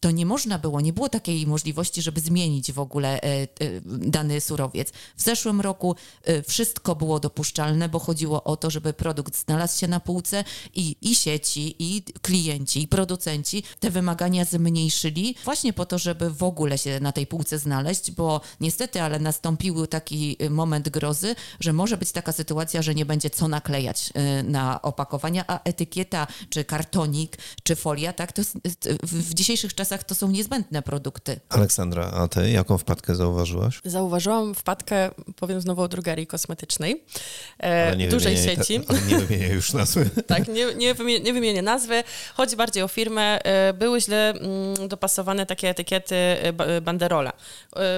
to 0.01 0.11
nie 0.11 0.27
można 0.27 0.59
było, 0.59 0.81
nie 0.81 0.93
było 0.93 1.09
takiej 1.09 1.47
możliwości, 1.47 2.03
żeby 2.03 2.21
zmienić 2.21 2.73
w 2.73 2.79
ogóle 2.79 3.21
e, 3.21 3.23
e, 3.23 3.49
dany 3.85 4.41
surowiec. 4.41 4.91
W 5.17 5.23
zeszłym 5.23 5.61
roku 5.61 5.97
e, 6.25 6.43
wszystko 6.43 6.97
było 6.97 7.21
dopuszczalne, 7.21 7.89
bo 7.89 7.99
chodziło 7.99 8.45
o 8.45 8.57
to, 8.57 8.71
żeby 8.71 8.93
produkt 8.93 9.37
znalazł 9.37 9.81
się 9.81 9.89
na 9.89 10.01
półce 10.01 10.45
i, 10.75 10.97
i 11.01 11.15
sieci, 11.15 11.77
i 11.79 12.03
klienci, 12.23 12.83
i 12.83 12.89
producenci 12.89 13.63
te 13.81 13.91
wymagania 13.91 14.45
zmniejszyli 14.45 15.35
właśnie 15.45 15.73
po 15.73 15.87
to, 15.87 15.99
żeby 15.99 16.31
w 16.31 16.43
ogóle 16.43 16.79
się 16.79 17.01
na 17.01 17.13
tej 17.13 17.27
półce 17.27 17.59
znaleźć, 17.59 18.11
bo 18.11 18.41
niestety, 18.61 19.03
ale 19.03 19.19
nastąpił 19.19 19.87
taki 19.87 20.37
moment 20.51 20.89
grozy, 20.89 21.35
że 21.61 21.73
może 21.73 21.97
być 21.97 22.13
taka 22.13 22.33
sytuacja, 22.33 22.83
że 22.83 22.95
nie 22.95 23.07
będzie 23.07 23.31
co 23.31 23.49
naklejać 23.49 24.10
y, 24.11 24.43
na 24.43 24.83
opakowania, 24.83 25.45
a 25.49 25.61
etykieta, 25.65 26.27
czy 26.51 26.65
kartonik, 26.65 27.37
czy 27.63 27.77
folia, 27.77 28.13
tak, 28.13 28.33
to 28.33 28.43
w 29.03 29.35
dzisiejszych 29.35 29.75
czasach 29.75 30.05
to 30.05 30.15
są 30.15 30.29
niezbędne 30.29 30.83
produkty. 30.83 31.41
Aleksandra, 31.49 32.11
a 32.15 32.29
ty 32.29 32.51
jaką 32.51 32.79
wpadkę 32.79 33.15
zauważyłaś? 33.15 33.81
Zauważyłam 33.85 34.55
wpadkę, 34.55 35.11
powiem 35.37 35.61
znowu 35.61 35.83
o 35.83 35.89
drogerii 35.89 36.27
kosmetycznej, 36.27 37.05
e, 37.59 37.97
nie 37.97 38.09
dużej 38.09 38.37
sieci. 38.37 38.81
ale 38.89 39.01
nie 39.03 39.19
wymienię 39.19 39.49
już 39.49 39.73
nazwy. 39.73 40.11
tak, 40.27 40.49
nie, 40.49 40.75
nie, 40.75 40.95
wymienię, 40.95 41.21
nie 41.21 41.33
wymienię 41.33 41.63
nazwy. 41.63 42.05
Chodzi 42.35 42.57
bardziej 42.57 42.83
o 42.83 42.89
firmę. 42.89 43.45
E, 43.45 43.73
były 43.73 44.01
źle 44.01 44.31
mm, 44.31 44.89
dopasowane 44.89 45.47
takie 45.47 45.69
etykiety 45.69 46.15
e, 46.15 46.81
banderola, 46.81 47.33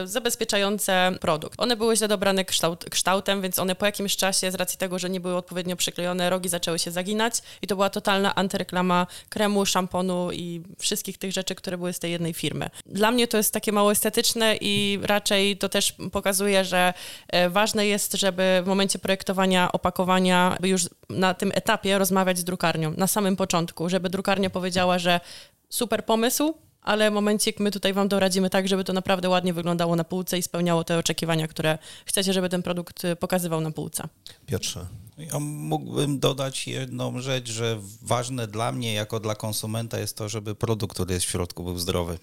zabezpieczające 0.05 1.13
produkt. 1.21 1.61
One 1.61 1.77
były 1.77 1.97
źle 1.97 2.09
dobrane 2.09 2.45
kształt, 2.45 2.85
kształtem, 2.91 3.43
więc 3.43 3.59
one 3.59 3.75
po 3.75 3.87
jakimś 3.87 4.17
czasie, 4.17 4.51
z 4.51 4.55
racji 4.55 4.79
tego, 4.79 4.99
że 4.99 5.11
nie 5.11 5.21
były 5.21 5.37
odpowiednio 5.37 5.77
przyklejone, 5.77 6.02
rogi 6.31 6.49
zaczęły 6.49 6.79
się 6.79 6.91
zaginać 6.91 7.43
i 7.63 7.67
to 7.67 7.75
była 7.75 7.91
totalna 7.91 8.35
antyreklama 8.35 9.07
kremu, 9.29 9.67
szamponu 9.67 10.33
i 10.33 10.63
wszystkich 10.79 11.19
tych 11.19 11.33
rzeczy, 11.33 11.55
które 11.55 11.79
były 11.79 11.93
z 11.93 11.99
tej 11.99 12.13
jednej 12.13 12.35
firmy. 12.35 12.71
Dla 12.87 13.11
mnie 13.11 13.29
to 13.29 13.37
jest 13.37 13.53
takie 13.53 13.73
mało 13.73 13.93
estetyczne 13.93 14.57
i 14.61 14.99
raczej 15.03 15.57
to 15.57 15.69
też 15.69 15.95
pokazuje, 16.13 16.65
że 16.65 16.95
e, 17.29 17.51
ważne 17.51 17.87
jest, 17.87 18.13
żeby 18.13 18.61
w 18.65 18.67
momencie 18.67 18.99
projektowania 18.99 19.73
opakowania 19.73 20.57
już 20.63 20.89
na 21.09 21.35
tym 21.35 21.53
etapie 21.55 21.99
rozmawiać 21.99 22.39
z 22.39 22.45
drukarnią, 22.45 22.95
na 22.97 23.07
samym 23.07 23.37
początku, 23.37 23.89
żeby 23.89 24.11
drukarnia 24.11 24.51
powiedziała, 24.51 24.99
że 24.99 25.21
super 25.69 26.05
pomysł, 26.05 26.55
ale 26.83 27.11
w 27.11 27.15
momencie, 27.15 27.53
my 27.59 27.71
tutaj 27.71 27.93
Wam 27.93 28.09
doradzimy 28.09 28.51
tak, 28.51 28.69
żeby 28.69 28.85
to 28.85 28.93
naprawdę 28.93 29.29
ładnie 29.29 29.53
wyglądało 29.53 29.97
na 29.97 30.05
półce 30.05 30.39
i 30.39 30.43
spełniało 30.43 30.85
te 30.85 30.99
oczekiwania, 30.99 31.49
które 31.49 31.79
chcecie, 32.07 32.33
żeby 32.33 32.49
ten 32.49 32.63
produkt 32.63 33.05
y, 33.05 33.17
pokazywał 33.17 33.61
na 33.61 33.71
półce. 33.71 34.09
Piotrze. 34.47 34.87
Ja 35.19 35.39
mógłbym 35.41 36.19
dodać 36.19 36.67
jedną 36.67 37.21
rzecz, 37.21 37.51
że 37.51 37.79
ważne 38.03 38.47
dla 38.47 38.73
mnie 38.73 38.95
jako 38.95 39.21
dla 39.21 39.35
konsumenta 39.35 39.99
jest 39.99 40.17
to, 40.17 40.29
żeby 40.29 40.55
produkt, 40.55 40.95
który 40.95 41.15
jest 41.15 41.27
w 41.27 41.31
środku, 41.31 41.65
był 41.65 41.79
zdrowy. 41.79 42.19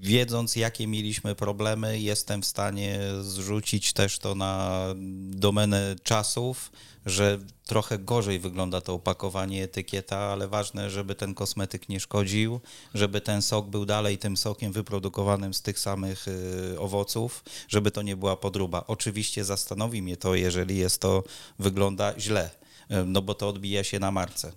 Wiedząc, 0.00 0.56
jakie 0.56 0.86
mieliśmy 0.86 1.34
problemy, 1.34 2.00
jestem 2.00 2.42
w 2.42 2.46
stanie 2.46 3.00
zrzucić 3.20 3.92
też 3.92 4.18
to 4.18 4.34
na 4.34 4.86
domenę 5.30 5.96
czasów 6.02 6.70
że 7.06 7.38
trochę 7.64 7.98
gorzej 7.98 8.38
wygląda 8.38 8.80
to 8.80 8.94
opakowanie, 8.94 9.64
etykieta, 9.64 10.18
ale 10.18 10.48
ważne, 10.48 10.90
żeby 10.90 11.14
ten 11.14 11.34
kosmetyk 11.34 11.88
nie 11.88 12.00
szkodził, 12.00 12.60
żeby 12.94 13.20
ten 13.20 13.42
sok 13.42 13.66
był 13.66 13.86
dalej 13.86 14.18
tym 14.18 14.36
sokiem 14.36 14.72
wyprodukowanym 14.72 15.54
z 15.54 15.62
tych 15.62 15.78
samych 15.78 16.28
y, 16.28 16.80
owoców, 16.80 17.44
żeby 17.68 17.90
to 17.90 18.02
nie 18.02 18.16
była 18.16 18.36
podróba. 18.36 18.84
Oczywiście 18.86 19.44
zastanowi 19.44 20.02
mnie 20.02 20.16
to, 20.16 20.34
jeżeli 20.34 20.76
jest 20.76 21.00
to, 21.00 21.24
wygląda 21.58 22.14
źle, 22.18 22.50
y, 22.90 23.04
no 23.06 23.22
bo 23.22 23.34
to 23.34 23.48
odbija 23.48 23.84
się 23.84 23.98
na 23.98 24.10
marce. 24.10 24.52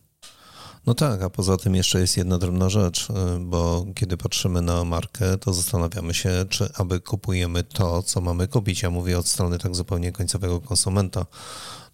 No 0.86 0.94
tak, 0.94 1.22
a 1.22 1.30
poza 1.30 1.58
tym 1.58 1.76
jeszcze 1.76 2.00
jest 2.00 2.18
jedna 2.18 2.38
drobna 2.38 2.70
rzecz, 2.70 3.10
y, 3.10 3.14
bo 3.40 3.86
kiedy 3.96 4.18
patrzymy 4.18 4.62
na 4.62 4.84
markę, 4.84 5.38
to 5.38 5.54
zastanawiamy 5.54 6.14
się, 6.14 6.46
czy 6.50 6.70
aby 6.74 7.00
kupujemy 7.00 7.64
to, 7.64 8.04
co 8.04 8.22
mamy 8.22 8.48
kupić. 8.48 8.82
Ja 8.82 8.90
mówię 8.90 9.20
od 9.20 9.28
strony 9.28 9.60
tak 9.60 9.76
zupełnie 9.76 10.12
końcowego 10.12 10.62
konsumenta 10.62 11.26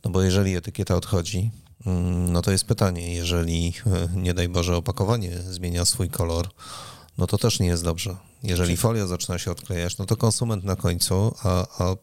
no 0.03 0.11
bo 0.11 0.21
jeżeli 0.21 0.55
etykieta 0.55 0.95
odchodzi, 0.95 1.51
mm, 1.85 2.33
no 2.33 2.41
to 2.41 2.51
jest 2.51 2.65
pytanie, 2.65 3.13
jeżeli 3.13 3.73
e, 3.85 4.07
nie 4.15 4.33
daj 4.33 4.49
Boże 4.49 4.75
opakowanie 4.77 5.37
zmienia 5.37 5.85
swój 5.85 6.09
kolor, 6.09 6.49
no 7.17 7.27
to 7.27 7.37
też 7.37 7.59
nie 7.59 7.67
jest 7.67 7.83
dobrze. 7.83 8.17
Jeżeli 8.43 8.77
folia 8.77 9.07
zaczyna 9.07 9.37
się 9.37 9.51
odklejać, 9.51 9.97
no 9.97 10.05
to 10.05 10.17
konsument 10.17 10.63
na 10.63 10.75
końcu, 10.75 11.35
a, 11.43 11.83
a 11.83 11.95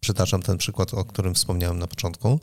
przytaczam 0.00 0.42
ten 0.42 0.58
przykład, 0.58 0.94
o 0.94 1.04
którym 1.04 1.34
wspomniałem 1.34 1.78
na 1.78 1.86
początku, 1.86 2.40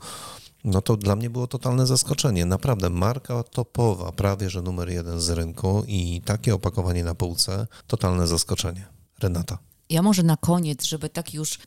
no 0.64 0.82
to 0.82 0.98
dla 0.98 1.16
mnie 1.16 1.30
było 1.30 1.48
totalne 1.48 1.86
zaskoczenie. 1.86 2.46
Naprawdę 2.46 2.90
marka 2.90 3.44
topowa, 3.44 4.12
prawie 4.12 4.50
że 4.50 4.62
numer 4.62 4.90
jeden 4.90 5.20
z 5.20 5.30
rynku 5.30 5.84
i 5.88 6.22
takie 6.26 6.56
opakowanie 6.56 7.04
na 7.04 7.16
półce, 7.16 7.68
totalne 7.88 8.28
zaskoczenie. 8.28 8.86
Renata. 9.20 9.73
Ja 9.90 10.02
może 10.02 10.24
na 10.24 10.38
koniec, 10.38 10.84
żeby 10.86 11.10
tak 11.10 11.34
już 11.34 11.54
e, 11.54 11.58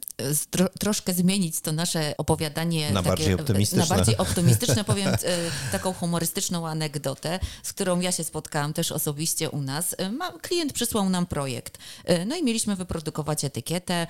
tro, 0.51 0.69
troszkę 0.69 1.13
zmienić 1.13 1.61
to 1.61 1.73
nasze 1.73 2.15
opowiadanie 2.19 2.91
na 2.91 3.03
takie, 3.03 3.09
bardziej 3.09 3.35
optymistyczne. 3.35 3.87
Na 3.89 3.97
bardziej 3.97 4.17
optymistyczne 4.17 4.85
powiem 4.85 5.09
e, 5.09 5.19
taką 5.73 5.93
humorystyczną 5.93 6.69
anegdotę, 6.69 7.41
z 7.63 7.73
którą 7.73 8.01
ja 8.01 8.13
się 8.13 8.25
spotkałam 8.25 8.73
też 8.73 8.93
osobiście 8.93 9.51
u 9.51 9.61
nas. 9.61 9.95
E, 9.99 10.13
klient 10.43 10.73
przysłał 10.73 11.11
nam 11.11 11.27
projekt. 11.27 11.79
No 12.27 12.37
i 12.37 12.45
mieliśmy 12.45 12.77
wyprodukować 12.77 13.45
etykietę 13.45 14.07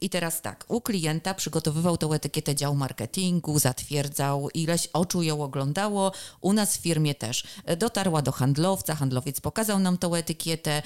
i 0.00 0.10
teraz 0.10 0.42
tak, 0.42 0.64
u 0.68 0.80
klienta 0.80 1.34
przygotowywał 1.34 1.96
tą 1.96 2.12
etykietę 2.12 2.54
dział 2.54 2.74
marketingu, 2.74 3.58
zatwierdzał, 3.58 4.48
ileś 4.54 4.88
oczu 4.92 5.22
ją 5.22 5.42
oglądało, 5.42 6.12
u 6.40 6.52
nas 6.52 6.76
w 6.76 6.80
firmie 6.80 7.14
też. 7.14 7.44
Dotarła 7.78 8.22
do 8.22 8.32
handlowca, 8.32 8.94
handlowiec 8.94 9.40
pokazał 9.40 9.78
nam 9.78 9.98
tą 9.98 10.14
etykietę, 10.14 10.82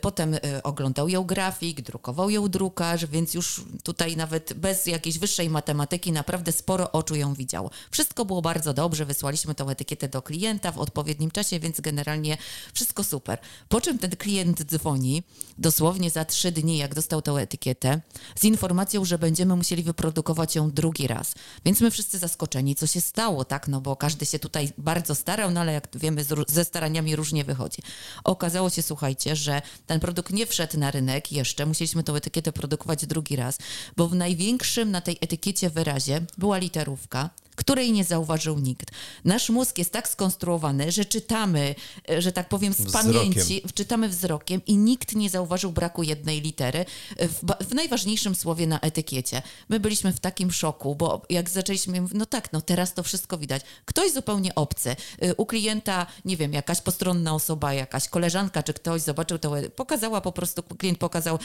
potem 0.00 0.36
oglądał 0.62 1.08
ją 1.08 1.24
grafik, 1.24 1.80
drukował 1.96 2.30
ją 2.30 2.48
drukarz, 2.48 3.06
więc 3.06 3.34
już 3.34 3.64
tutaj 3.82 4.16
nawet 4.16 4.52
bez 4.52 4.86
jakiejś 4.86 5.18
wyższej 5.18 5.50
matematyki 5.50 6.12
naprawdę 6.12 6.52
sporo 6.52 6.92
oczu 6.92 7.14
ją 7.14 7.34
widziało. 7.34 7.70
Wszystko 7.90 8.24
było 8.24 8.42
bardzo 8.42 8.74
dobrze, 8.74 9.04
wysłaliśmy 9.04 9.54
tą 9.54 9.68
etykietę 9.68 10.08
do 10.08 10.22
klienta 10.22 10.72
w 10.72 10.78
odpowiednim 10.78 11.30
czasie, 11.30 11.60
więc 11.60 11.80
generalnie 11.80 12.38
wszystko 12.74 13.04
super. 13.04 13.38
Po 13.68 13.80
czym 13.80 13.98
ten 13.98 14.10
klient 14.10 14.64
dzwoni 14.64 15.22
dosłownie 15.58 16.10
za 16.10 16.24
trzy 16.24 16.52
dni, 16.52 16.78
jak 16.78 16.94
dostał 16.94 17.22
tą 17.22 17.36
etykietę, 17.36 18.00
z 18.34 18.44
informacją, 18.44 19.04
że 19.04 19.18
będziemy 19.18 19.56
musieli 19.56 19.82
wyprodukować 19.82 20.56
ją 20.56 20.70
drugi 20.70 21.06
raz. 21.06 21.34
Więc 21.64 21.80
my 21.80 21.90
wszyscy 21.90 22.18
zaskoczeni, 22.18 22.74
co 22.74 22.86
się 22.86 23.00
stało, 23.00 23.44
tak? 23.44 23.68
No 23.68 23.80
bo 23.80 23.96
każdy 23.96 24.26
się 24.26 24.38
tutaj 24.38 24.72
bardzo 24.78 25.14
starał, 25.14 25.50
no 25.50 25.60
ale 25.60 25.72
jak 25.72 25.88
wiemy, 25.94 26.24
ze 26.48 26.64
staraniami 26.64 27.16
różnie 27.16 27.44
wychodzi. 27.44 27.82
Okazało 28.24 28.70
się, 28.70 28.82
słuchajcie, 28.82 29.36
że 29.36 29.62
ten 29.86 30.00
produkt 30.00 30.32
nie 30.32 30.46
wszedł 30.46 30.78
na 30.78 30.90
rynek 30.90 31.32
jeszcze, 31.32 31.66
musieliśmy 31.86 32.02
tą 32.02 32.14
etykietę 32.14 32.52
produkować 32.52 33.06
drugi 33.06 33.36
raz, 33.36 33.58
bo 33.96 34.08
w 34.08 34.14
największym 34.14 34.90
na 34.90 35.00
tej 35.00 35.18
etykiecie 35.20 35.70
wyrazie 35.70 36.20
była 36.38 36.58
literówka, 36.58 37.30
której 37.56 37.92
nie 37.92 38.04
zauważył 38.04 38.58
nikt. 38.58 38.90
Nasz 39.24 39.50
mózg 39.50 39.78
jest 39.78 39.92
tak 39.92 40.08
skonstruowany, 40.08 40.92
że 40.92 41.04
czytamy, 41.04 41.74
e, 42.10 42.22
że 42.22 42.32
tak 42.32 42.48
powiem, 42.48 42.72
z 42.72 42.80
wzrokiem. 42.80 43.12
pamięci, 43.12 43.62
czytamy 43.74 44.08
wzrokiem 44.08 44.60
i 44.66 44.76
nikt 44.76 45.14
nie 45.14 45.30
zauważył 45.30 45.72
braku 45.72 46.02
jednej 46.02 46.40
litery 46.40 46.84
w, 47.18 47.66
w, 47.68 47.74
najważniejszym 47.74 48.34
słowie 48.34 48.66
na 48.66 48.80
etykiecie. 48.80 49.42
My 49.68 49.80
byliśmy 49.80 50.12
w 50.12 50.20
takim 50.20 50.52
szoku, 50.52 50.94
bo 50.94 51.22
jak 51.30 51.50
zaczęliśmy, 51.50 52.02
no 52.14 52.26
tak, 52.26 52.52
no 52.52 52.60
teraz 52.60 52.94
to 52.94 53.02
wszystko 53.02 53.38
widać. 53.38 53.62
Ktoś 53.84 54.12
zupełnie 54.12 54.54
obcy. 54.54 54.96
E, 55.18 55.34
u 55.34 55.46
klienta, 55.46 56.06
nie 56.24 56.36
wiem, 56.36 56.52
jakaś 56.52 56.80
postronna 56.80 57.34
osoba, 57.34 57.72
jakaś 57.72 58.08
koleżanka, 58.08 58.62
czy 58.62 58.72
ktoś 58.72 59.02
zobaczył 59.02 59.38
to, 59.38 59.52
pokazała 59.76 60.20
po 60.20 60.32
prostu, 60.32 60.62
klient 60.62 60.98
pokazał, 60.98 61.38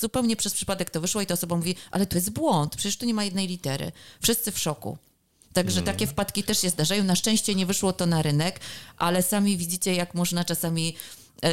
zupełnie 0.00 0.36
przez 0.36 0.54
przypadek 0.54 0.90
to 0.90 1.00
wyszło 1.00 1.20
i 1.20 1.26
ta 1.26 1.34
osoba 1.34 1.56
mówi, 1.56 1.74
ale 1.90 2.06
to 2.06 2.16
jest 2.16 2.30
błąd, 2.30 2.76
przecież 2.76 2.96
tu 2.96 3.06
nie 3.06 3.14
ma 3.14 3.24
jednej 3.24 3.48
litery. 3.48 3.92
Wszyscy 4.20 4.52
w 4.52 4.58
szoku. 4.58 4.98
Także 5.56 5.80
hmm. 5.80 5.94
takie 5.94 6.06
wpadki 6.06 6.42
też 6.42 6.58
się 6.58 6.70
zdarzają. 6.70 7.04
Na 7.04 7.16
szczęście 7.16 7.54
nie 7.54 7.66
wyszło 7.66 7.92
to 7.92 8.06
na 8.06 8.22
rynek, 8.22 8.60
ale 8.98 9.22
sami 9.22 9.56
widzicie, 9.56 9.94
jak 9.94 10.14
można 10.14 10.44
czasami 10.44 10.94
e, 11.42 11.50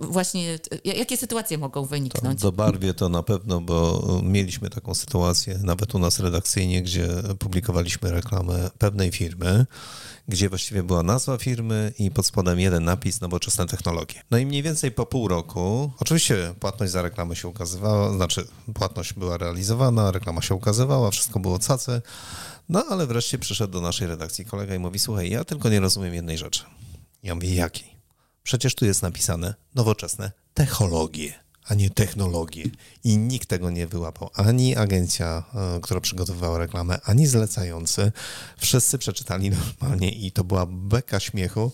właśnie, 0.00 0.58
jakie 0.84 1.16
sytuacje 1.16 1.58
mogą 1.58 1.84
wyniknąć? 1.84 2.40
To 2.40 2.52
barwie 2.52 2.94
to 2.94 3.08
na 3.08 3.22
pewno, 3.22 3.60
bo 3.60 4.02
mieliśmy 4.22 4.70
taką 4.70 4.94
sytuację 4.94 5.58
nawet 5.62 5.94
u 5.94 5.98
nas 5.98 6.20
redakcyjnie, 6.20 6.82
gdzie 6.82 7.08
publikowaliśmy 7.38 8.10
reklamę 8.10 8.70
pewnej 8.78 9.12
firmy, 9.12 9.66
gdzie 10.28 10.48
właściwie 10.48 10.82
była 10.82 11.02
nazwa 11.02 11.38
firmy 11.38 11.92
i 11.98 12.10
pod 12.10 12.26
spodem 12.26 12.60
jeden 12.60 12.84
napis 12.84 13.20
nowoczesne 13.20 13.66
technologie. 13.66 14.22
No 14.30 14.38
i 14.38 14.46
mniej 14.46 14.62
więcej 14.62 14.90
po 14.92 15.06
pół 15.06 15.28
roku, 15.28 15.90
oczywiście 16.00 16.54
płatność 16.60 16.92
za 16.92 17.02
reklamę 17.02 17.36
się 17.36 17.48
ukazywała, 17.48 18.12
znaczy 18.12 18.46
płatność 18.74 19.12
była 19.12 19.36
realizowana, 19.36 20.10
reklama 20.10 20.42
się 20.42 20.54
ukazywała, 20.54 21.10
wszystko 21.10 21.40
było 21.40 21.58
cace, 21.58 22.02
no 22.68 22.84
ale 22.88 23.06
wreszcie 23.06 23.38
przyszedł 23.38 23.72
do 23.72 23.80
naszej 23.80 24.06
redakcji 24.06 24.44
kolega 24.44 24.74
i 24.74 24.78
mówi: 24.78 24.98
Słuchaj, 24.98 25.30
ja 25.30 25.44
tylko 25.44 25.68
nie 25.68 25.80
rozumiem 25.80 26.14
jednej 26.14 26.38
rzeczy. 26.38 26.62
Ja 27.22 27.34
mówię: 27.34 27.54
Jakiej? 27.54 27.98
Przecież 28.42 28.74
tu 28.74 28.84
jest 28.84 29.02
napisane 29.02 29.54
nowoczesne 29.74 30.32
technologie, 30.54 31.34
a 31.64 31.74
nie 31.74 31.90
technologie. 31.90 32.64
I 33.04 33.18
nikt 33.18 33.48
tego 33.48 33.70
nie 33.70 33.86
wyłapał. 33.86 34.30
Ani 34.34 34.76
agencja, 34.76 35.44
e, 35.54 35.80
która 35.80 36.00
przygotowywała 36.00 36.58
reklamę, 36.58 36.98
ani 37.04 37.26
zlecający. 37.26 38.12
Wszyscy 38.58 38.98
przeczytali 38.98 39.50
normalnie 39.50 40.12
i 40.12 40.32
to 40.32 40.44
była 40.44 40.66
beka 40.66 41.20
śmiechu 41.20 41.72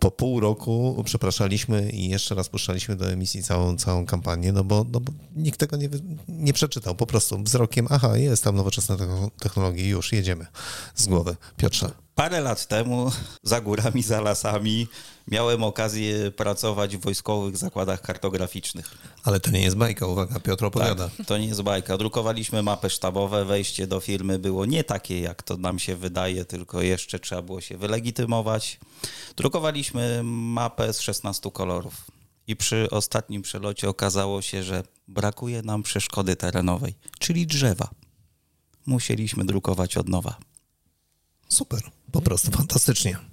po 0.00 0.10
pół 0.10 0.40
roku 0.40 1.02
przepraszaliśmy 1.04 1.90
i 1.90 2.08
jeszcze 2.08 2.34
raz 2.34 2.48
puszczaliśmy 2.48 2.96
do 2.96 3.10
emisji 3.10 3.42
całą, 3.42 3.76
całą 3.76 4.06
kampanię, 4.06 4.52
no 4.52 4.64
bo, 4.64 4.86
no 4.92 5.00
bo 5.00 5.12
nikt 5.36 5.60
tego 5.60 5.76
nie, 5.76 5.88
nie 6.28 6.52
przeczytał. 6.52 6.94
Po 6.94 7.06
prostu 7.06 7.42
wzrokiem, 7.42 7.86
aha, 7.90 8.16
jest 8.16 8.44
tam 8.44 8.56
nowoczesna 8.56 8.96
technologia, 9.38 9.86
już 9.86 10.12
jedziemy 10.12 10.46
z 10.94 11.06
głowy. 11.06 11.36
Piotrze. 11.56 11.90
Parę 12.14 12.40
lat 12.40 12.66
temu 12.66 13.10
za 13.42 13.60
górami, 13.60 14.02
za 14.02 14.20
lasami 14.20 14.86
miałem 15.28 15.62
okazję 15.62 16.30
pracować 16.30 16.96
w 16.96 17.00
wojskowych 17.00 17.56
zakładach 17.56 18.00
kartograficznych. 18.00 18.90
Ale 19.24 19.40
to 19.40 19.50
nie 19.50 19.62
jest 19.62 19.76
bajka, 19.76 20.06
uwaga, 20.06 20.40
Piotr 20.40 20.64
opowiada. 20.64 21.08
Tak, 21.08 21.26
to 21.26 21.38
nie 21.38 21.46
jest 21.46 21.62
bajka. 21.62 21.98
Drukowaliśmy 21.98 22.62
mapy 22.62 22.90
sztabowe, 22.90 23.44
wejście 23.44 23.86
do 23.86 24.00
firmy 24.00 24.38
było 24.38 24.66
nie 24.66 24.84
takie, 24.84 25.20
jak 25.20 25.42
to 25.42 25.56
nam 25.56 25.78
się 25.78 25.96
wydaje, 25.96 26.44
tylko 26.44 26.82
jeszcze 26.82 27.18
trzeba 27.18 27.42
było 27.42 27.60
się 27.60 27.76
wylegitymować. 27.76 28.80
Drukowaliśmy 29.36 30.20
mapę 30.24 30.92
z 30.92 31.00
16 31.00 31.50
kolorów. 31.50 31.94
I 32.46 32.56
przy 32.56 32.90
ostatnim 32.90 33.42
przelocie 33.42 33.88
okazało 33.88 34.42
się, 34.42 34.62
że 34.62 34.82
brakuje 35.08 35.62
nam 35.62 35.82
przeszkody 35.82 36.36
terenowej, 36.36 36.94
czyli 37.18 37.46
drzewa. 37.46 37.88
Musieliśmy 38.86 39.44
drukować 39.44 39.96
od 39.96 40.08
nowa. 40.08 40.36
Super, 41.48 41.80
po 42.12 42.22
prostu 42.22 42.50
fantastycznie. 42.50 43.31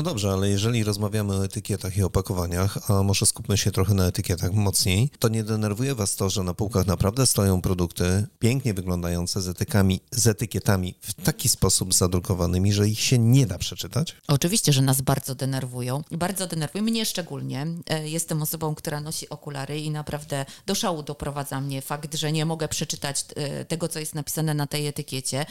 No 0.00 0.04
dobrze, 0.04 0.32
ale 0.32 0.48
jeżeli 0.48 0.84
rozmawiamy 0.84 1.34
o 1.34 1.44
etykietach 1.44 1.96
i 1.96 2.02
opakowaniach, 2.02 2.90
a 2.90 3.02
może 3.02 3.26
skupmy 3.26 3.58
się 3.58 3.70
trochę 3.70 3.94
na 3.94 4.06
etykietach 4.06 4.52
mocniej, 4.52 5.10
to 5.18 5.28
nie 5.28 5.44
denerwuje 5.44 5.94
Was 5.94 6.16
to, 6.16 6.30
że 6.30 6.42
na 6.42 6.54
półkach 6.54 6.86
naprawdę 6.86 7.26
stoją 7.26 7.60
produkty 7.62 8.26
pięknie 8.38 8.74
wyglądające 8.74 9.42
z, 9.42 9.48
etykami, 9.48 10.00
z 10.10 10.26
etykietami 10.26 10.94
w 11.00 11.14
taki 11.14 11.48
sposób 11.48 11.94
zadrukowanymi, 11.94 12.72
że 12.72 12.88
ich 12.88 13.00
się 13.00 13.18
nie 13.18 13.46
da 13.46 13.58
przeczytać? 13.58 14.16
Oczywiście, 14.28 14.72
że 14.72 14.82
nas 14.82 15.00
bardzo 15.00 15.34
denerwują. 15.34 16.02
Bardzo 16.10 16.46
denerwują 16.46 16.84
mnie 16.84 17.06
szczególnie. 17.06 17.66
E, 17.86 18.08
jestem 18.08 18.42
osobą, 18.42 18.74
która 18.74 19.00
nosi 19.00 19.28
okulary 19.28 19.80
i 19.80 19.90
naprawdę 19.90 20.46
do 20.66 20.74
szału 20.74 21.02
doprowadza 21.02 21.60
mnie 21.60 21.82
fakt, 21.82 22.14
że 22.14 22.32
nie 22.32 22.46
mogę 22.46 22.68
przeczytać 22.68 23.24
e, 23.36 23.64
tego, 23.64 23.88
co 23.88 23.98
jest 23.98 24.14
napisane 24.14 24.54
na 24.54 24.66
tej 24.66 24.86
etykiecie. 24.86 25.40
E, 25.40 25.46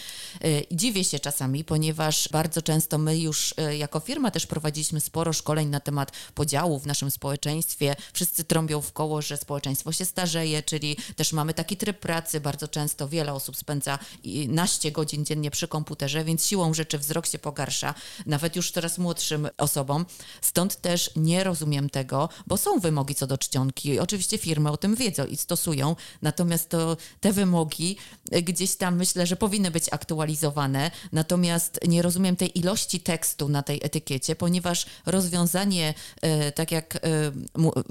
dziwię 0.72 1.04
się 1.04 1.20
czasami, 1.20 1.64
ponieważ 1.64 2.30
bardzo 2.32 2.62
często 2.62 2.98
my 2.98 3.20
już 3.20 3.54
jako 3.78 4.00
firma 4.00 4.32
też 4.32 4.39
prowadziliśmy 4.46 5.02
sporo 5.02 5.34
szkoleń 5.34 5.70
na 5.70 5.80
temat 5.80 6.12
podziału 6.36 6.80
w 6.80 6.88
naszym 6.88 7.12
społeczeństwie. 7.12 7.96
Wszyscy 8.14 8.44
trąbią 8.44 8.82
w 8.82 8.94
koło, 8.94 9.22
że 9.22 9.38
społeczeństwo 9.38 9.92
się 9.92 10.06
starzeje, 10.06 10.64
czyli 10.64 10.98
też 11.16 11.34
mamy 11.34 11.54
taki 11.54 11.78
tryb 11.78 12.00
pracy. 12.00 12.40
Bardzo 12.40 12.68
często 12.68 13.10
wiele 13.10 13.34
osób 13.34 13.58
spędza 13.58 14.00
naście 14.48 14.92
godzin 14.92 15.26
dziennie 15.26 15.52
przy 15.52 15.68
komputerze, 15.68 16.24
więc 16.24 16.46
siłą 16.46 16.74
rzeczy 16.74 16.98
wzrok 16.98 17.28
się 17.28 17.40
pogarsza, 17.40 17.94
nawet 18.26 18.56
już 18.56 18.72
coraz 18.72 18.98
młodszym 18.98 19.48
osobom. 19.58 20.06
Stąd 20.42 20.82
też 20.82 21.12
nie 21.16 21.44
rozumiem 21.44 21.90
tego, 21.90 22.30
bo 22.48 22.58
są 22.58 22.80
wymogi 22.80 23.16
co 23.16 23.28
do 23.28 23.38
czcionki. 23.38 24.00
Oczywiście 24.00 24.38
firmy 24.38 24.72
o 24.72 24.78
tym 24.78 24.96
wiedzą 24.96 25.26
i 25.26 25.38
stosują, 25.38 25.96
natomiast 26.22 26.70
to 26.70 26.98
te 27.20 27.34
wymogi 27.34 27.98
gdzieś 28.44 28.76
tam 28.76 28.96
myślę, 28.96 29.28
że 29.28 29.36
powinny 29.36 29.72
być 29.72 29.86
aktualizowane. 29.92 30.92
Natomiast 31.12 31.80
nie 31.88 32.02
rozumiem 32.02 32.36
tej 32.36 32.60
ilości 32.60 33.00
tekstu 33.00 33.50
na 33.50 33.64
tej 33.64 33.80
etykiecie 33.84 34.19
ponieważ 34.38 34.86
rozwiązanie, 35.06 35.94
e, 36.22 36.52
tak 36.52 36.72
jak 36.72 36.96
e, 36.96 37.00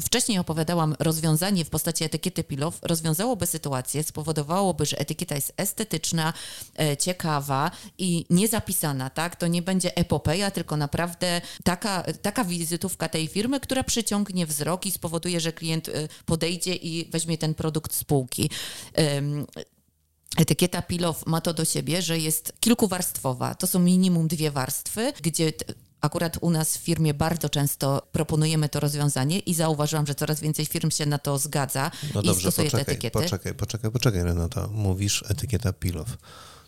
wcześniej 0.03 0.38
opowiadałam, 0.38 0.95
rozwiązanie 0.99 1.64
w 1.64 1.71
postaci 1.71 2.05
etykiety 2.05 2.45
Pilow 2.45 2.79
rozwiązałoby 2.83 3.47
sytuację, 3.47 4.03
spowodowałoby, 4.03 4.87
że 4.87 4.99
etykieta 4.99 5.35
jest 5.35 5.53
estetyczna, 5.57 6.33
e, 6.79 6.97
ciekawa 6.97 7.71
i 7.99 8.25
niezapisana, 8.31 9.11
tak? 9.11 9.37
To 9.37 9.47
nie 9.47 9.62
będzie 9.62 9.97
epopeja, 9.97 10.51
tylko 10.51 10.77
naprawdę 10.77 11.41
taka, 11.64 12.05
taka 12.23 12.45
wizytówka 12.45 13.09
tej 13.09 13.29
firmy, 13.29 13.61
która 13.61 13.85
przyciągnie 13.85 14.47
wzrok 14.47 14.87
i 14.87 14.91
spowoduje, 14.91 15.41
że 15.41 15.53
klient 15.53 15.91
podejdzie 16.27 16.75
i 16.75 17.11
weźmie 17.11 17.38
ten 17.38 17.55
produkt 17.55 17.95
z 17.95 18.05
półki. 18.05 18.51
Etykieta 20.37 20.83
Pilow 20.83 21.27
ma 21.27 21.41
to 21.41 21.55
do 21.55 21.64
siebie, 21.64 22.03
że 22.03 22.19
jest 22.19 22.53
kilkuwarstwowa. 22.61 23.55
To 23.55 23.67
są 23.67 23.79
minimum 23.79 24.29
dwie 24.29 24.51
warstwy, 24.51 25.12
gdzie 25.23 25.53
Akurat 26.01 26.39
u 26.41 26.51
nas 26.51 26.77
w 26.77 26.81
firmie 26.81 27.15
bardzo 27.15 27.49
często 27.49 28.09
proponujemy 28.13 28.69
to 28.69 28.81
rozwiązanie 28.81 29.39
i 29.39 29.55
zauważyłam, 29.55 30.07
że 30.07 30.15
coraz 30.15 30.41
więcej 30.41 30.67
firm 30.67 30.91
się 30.91 31.07
na 31.07 31.19
to 31.19 31.39
zgadza 31.39 31.91
no 32.15 32.21
i 32.21 32.25
dobrze, 32.25 32.41
stosuje 32.41 32.71
poczekaj, 32.71 32.85
te 32.85 32.93
etykiety. 32.93 33.19
Poczekaj, 33.19 33.55
poczekaj, 33.55 33.91
poczekaj 33.91 34.23
Renata. 34.23 34.69
Mówisz 34.73 35.25
etykieta 35.29 35.73
Pilow. 35.73 36.09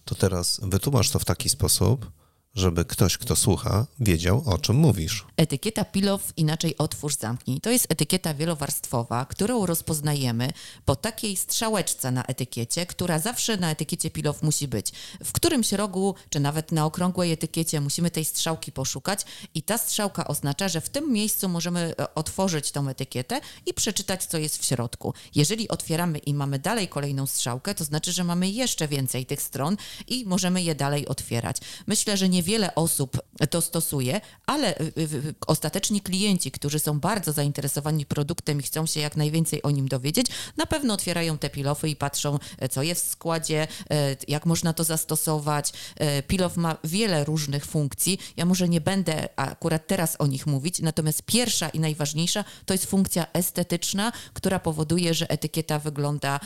To 0.04 0.14
teraz 0.14 0.60
wytłumacz 0.62 1.10
to 1.10 1.18
w 1.18 1.24
taki 1.24 1.48
sposób, 1.48 2.10
żeby 2.54 2.84
ktoś, 2.84 3.18
kto 3.18 3.36
słucha, 3.36 3.86
wiedział, 4.00 4.42
o 4.46 4.58
czym 4.58 4.76
mówisz. 4.76 5.26
Etykieta 5.36 5.84
Pilow, 5.84 6.32
inaczej 6.36 6.78
otwórz, 6.78 7.16
zamknij. 7.16 7.60
To 7.60 7.70
jest 7.70 7.86
etykieta 7.88 8.34
wielowarstwowa, 8.34 9.24
którą 9.24 9.66
rozpoznajemy 9.66 10.52
po 10.84 10.96
takiej 10.96 11.36
strzałeczce 11.36 12.10
na 12.10 12.24
etykiecie, 12.24 12.86
która 12.86 13.18
zawsze 13.18 13.56
na 13.56 13.70
etykiecie 13.70 14.10
Pilow 14.10 14.42
musi 14.42 14.68
być. 14.68 14.92
W 15.24 15.32
którymś 15.32 15.72
rogu, 15.72 16.14
czy 16.30 16.40
nawet 16.40 16.72
na 16.72 16.86
okrągłej 16.86 17.32
etykiecie 17.32 17.80
musimy 17.80 18.10
tej 18.10 18.24
strzałki 18.24 18.72
poszukać 18.72 19.24
i 19.54 19.62
ta 19.62 19.78
strzałka 19.78 20.28
oznacza, 20.28 20.68
że 20.68 20.80
w 20.80 20.88
tym 20.88 21.12
miejscu 21.12 21.48
możemy 21.48 21.94
e, 21.98 22.14
otworzyć 22.14 22.72
tą 22.72 22.88
etykietę 22.88 23.40
i 23.66 23.74
przeczytać, 23.74 24.26
co 24.26 24.38
jest 24.38 24.58
w 24.58 24.64
środku. 24.64 25.14
Jeżeli 25.34 25.68
otwieramy 25.68 26.18
i 26.18 26.34
mamy 26.34 26.58
dalej 26.58 26.88
kolejną 26.88 27.26
strzałkę, 27.26 27.74
to 27.74 27.84
znaczy, 27.84 28.12
że 28.12 28.24
mamy 28.24 28.50
jeszcze 28.50 28.88
więcej 28.88 29.26
tych 29.26 29.42
stron 29.42 29.76
i 30.08 30.24
możemy 30.24 30.62
je 30.62 30.74
dalej 30.74 31.08
otwierać. 31.08 31.56
Myślę, 31.86 32.16
że 32.16 32.28
nie 32.28 32.39
niewiele 32.40 32.74
osób 32.74 33.20
to 33.50 33.60
stosuje, 33.60 34.20
ale 34.46 34.80
y, 34.80 34.92
y, 34.98 35.34
ostateczni 35.46 36.00
klienci, 36.00 36.50
którzy 36.50 36.78
są 36.78 37.00
bardzo 37.00 37.32
zainteresowani 37.32 38.06
produktem 38.06 38.60
i 38.60 38.62
chcą 38.62 38.86
się 38.86 39.00
jak 39.00 39.16
najwięcej 39.16 39.62
o 39.62 39.70
nim 39.70 39.88
dowiedzieć, 39.88 40.26
na 40.56 40.66
pewno 40.66 40.94
otwierają 40.94 41.38
te 41.38 41.50
pilofy 41.50 41.88
i 41.88 41.96
patrzą, 41.96 42.38
e, 42.58 42.68
co 42.68 42.82
jest 42.82 43.06
w 43.06 43.10
składzie, 43.10 43.68
e, 43.90 44.16
jak 44.28 44.46
można 44.46 44.72
to 44.72 44.84
zastosować. 44.84 45.72
E, 45.96 46.22
Pilof 46.22 46.56
ma 46.56 46.76
wiele 46.84 47.24
różnych 47.24 47.66
funkcji. 47.66 48.18
Ja 48.36 48.44
może 48.44 48.68
nie 48.68 48.80
będę 48.80 49.28
akurat 49.36 49.86
teraz 49.86 50.16
o 50.18 50.26
nich 50.26 50.46
mówić, 50.46 50.80
natomiast 50.80 51.22
pierwsza 51.22 51.68
i 51.68 51.80
najważniejsza 51.80 52.44
to 52.66 52.74
jest 52.74 52.86
funkcja 52.86 53.26
estetyczna, 53.32 54.12
która 54.32 54.58
powoduje, 54.58 55.14
że 55.14 55.30
etykieta 55.30 55.78
wygląda 55.78 56.40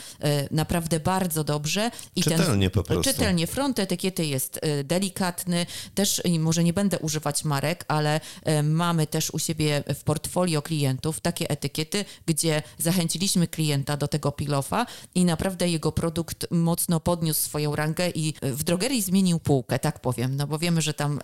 naprawdę 0.51 0.99
bardzo 0.99 1.43
dobrze. 1.43 1.91
I 2.15 2.23
czytelnie 2.23 2.69
ten, 2.69 2.73
po 2.73 2.83
prostu. 2.83 3.03
Czytelnie. 3.03 3.47
Front 3.47 3.79
etykiety 3.79 4.25
jest 4.25 4.59
delikatny. 4.83 5.65
Też 5.95 6.21
może 6.39 6.63
nie 6.63 6.73
będę 6.73 6.99
używać 6.99 7.43
marek, 7.43 7.85
ale 7.87 8.21
mamy 8.63 9.07
też 9.07 9.31
u 9.31 9.39
siebie 9.39 9.83
w 9.95 10.03
portfolio 10.03 10.61
klientów 10.61 11.19
takie 11.19 11.49
etykiety, 11.49 12.05
gdzie 12.25 12.63
zachęciliśmy 12.77 13.47
klienta 13.47 13.97
do 13.97 14.07
tego 14.07 14.31
pilofa 14.31 14.85
i 15.15 15.25
naprawdę 15.25 15.69
jego 15.69 15.91
produkt 15.91 16.51
mocno 16.51 16.99
podniósł 16.99 17.41
swoją 17.41 17.75
rangę 17.75 18.09
i 18.09 18.33
w 18.41 18.63
drogerii 18.63 19.01
zmienił 19.01 19.39
półkę, 19.39 19.79
tak 19.79 19.99
powiem, 19.99 20.35
no 20.35 20.47
bo 20.47 20.59
wiemy, 20.59 20.81
że 20.81 20.93
tam 20.93 21.19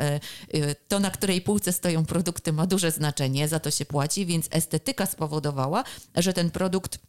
to, 0.87 0.99
na 0.99 1.11
której 1.11 1.41
półce 1.41 1.73
stoją 1.73 2.05
produkty 2.05 2.53
ma 2.53 2.67
duże 2.67 2.91
znaczenie, 2.91 3.47
za 3.47 3.59
to 3.59 3.71
się 3.71 3.85
płaci, 3.85 4.25
więc 4.25 4.47
estetyka 4.51 5.05
spowodowała, 5.05 5.83
że 6.15 6.33
ten 6.33 6.51
produkt 6.51 6.99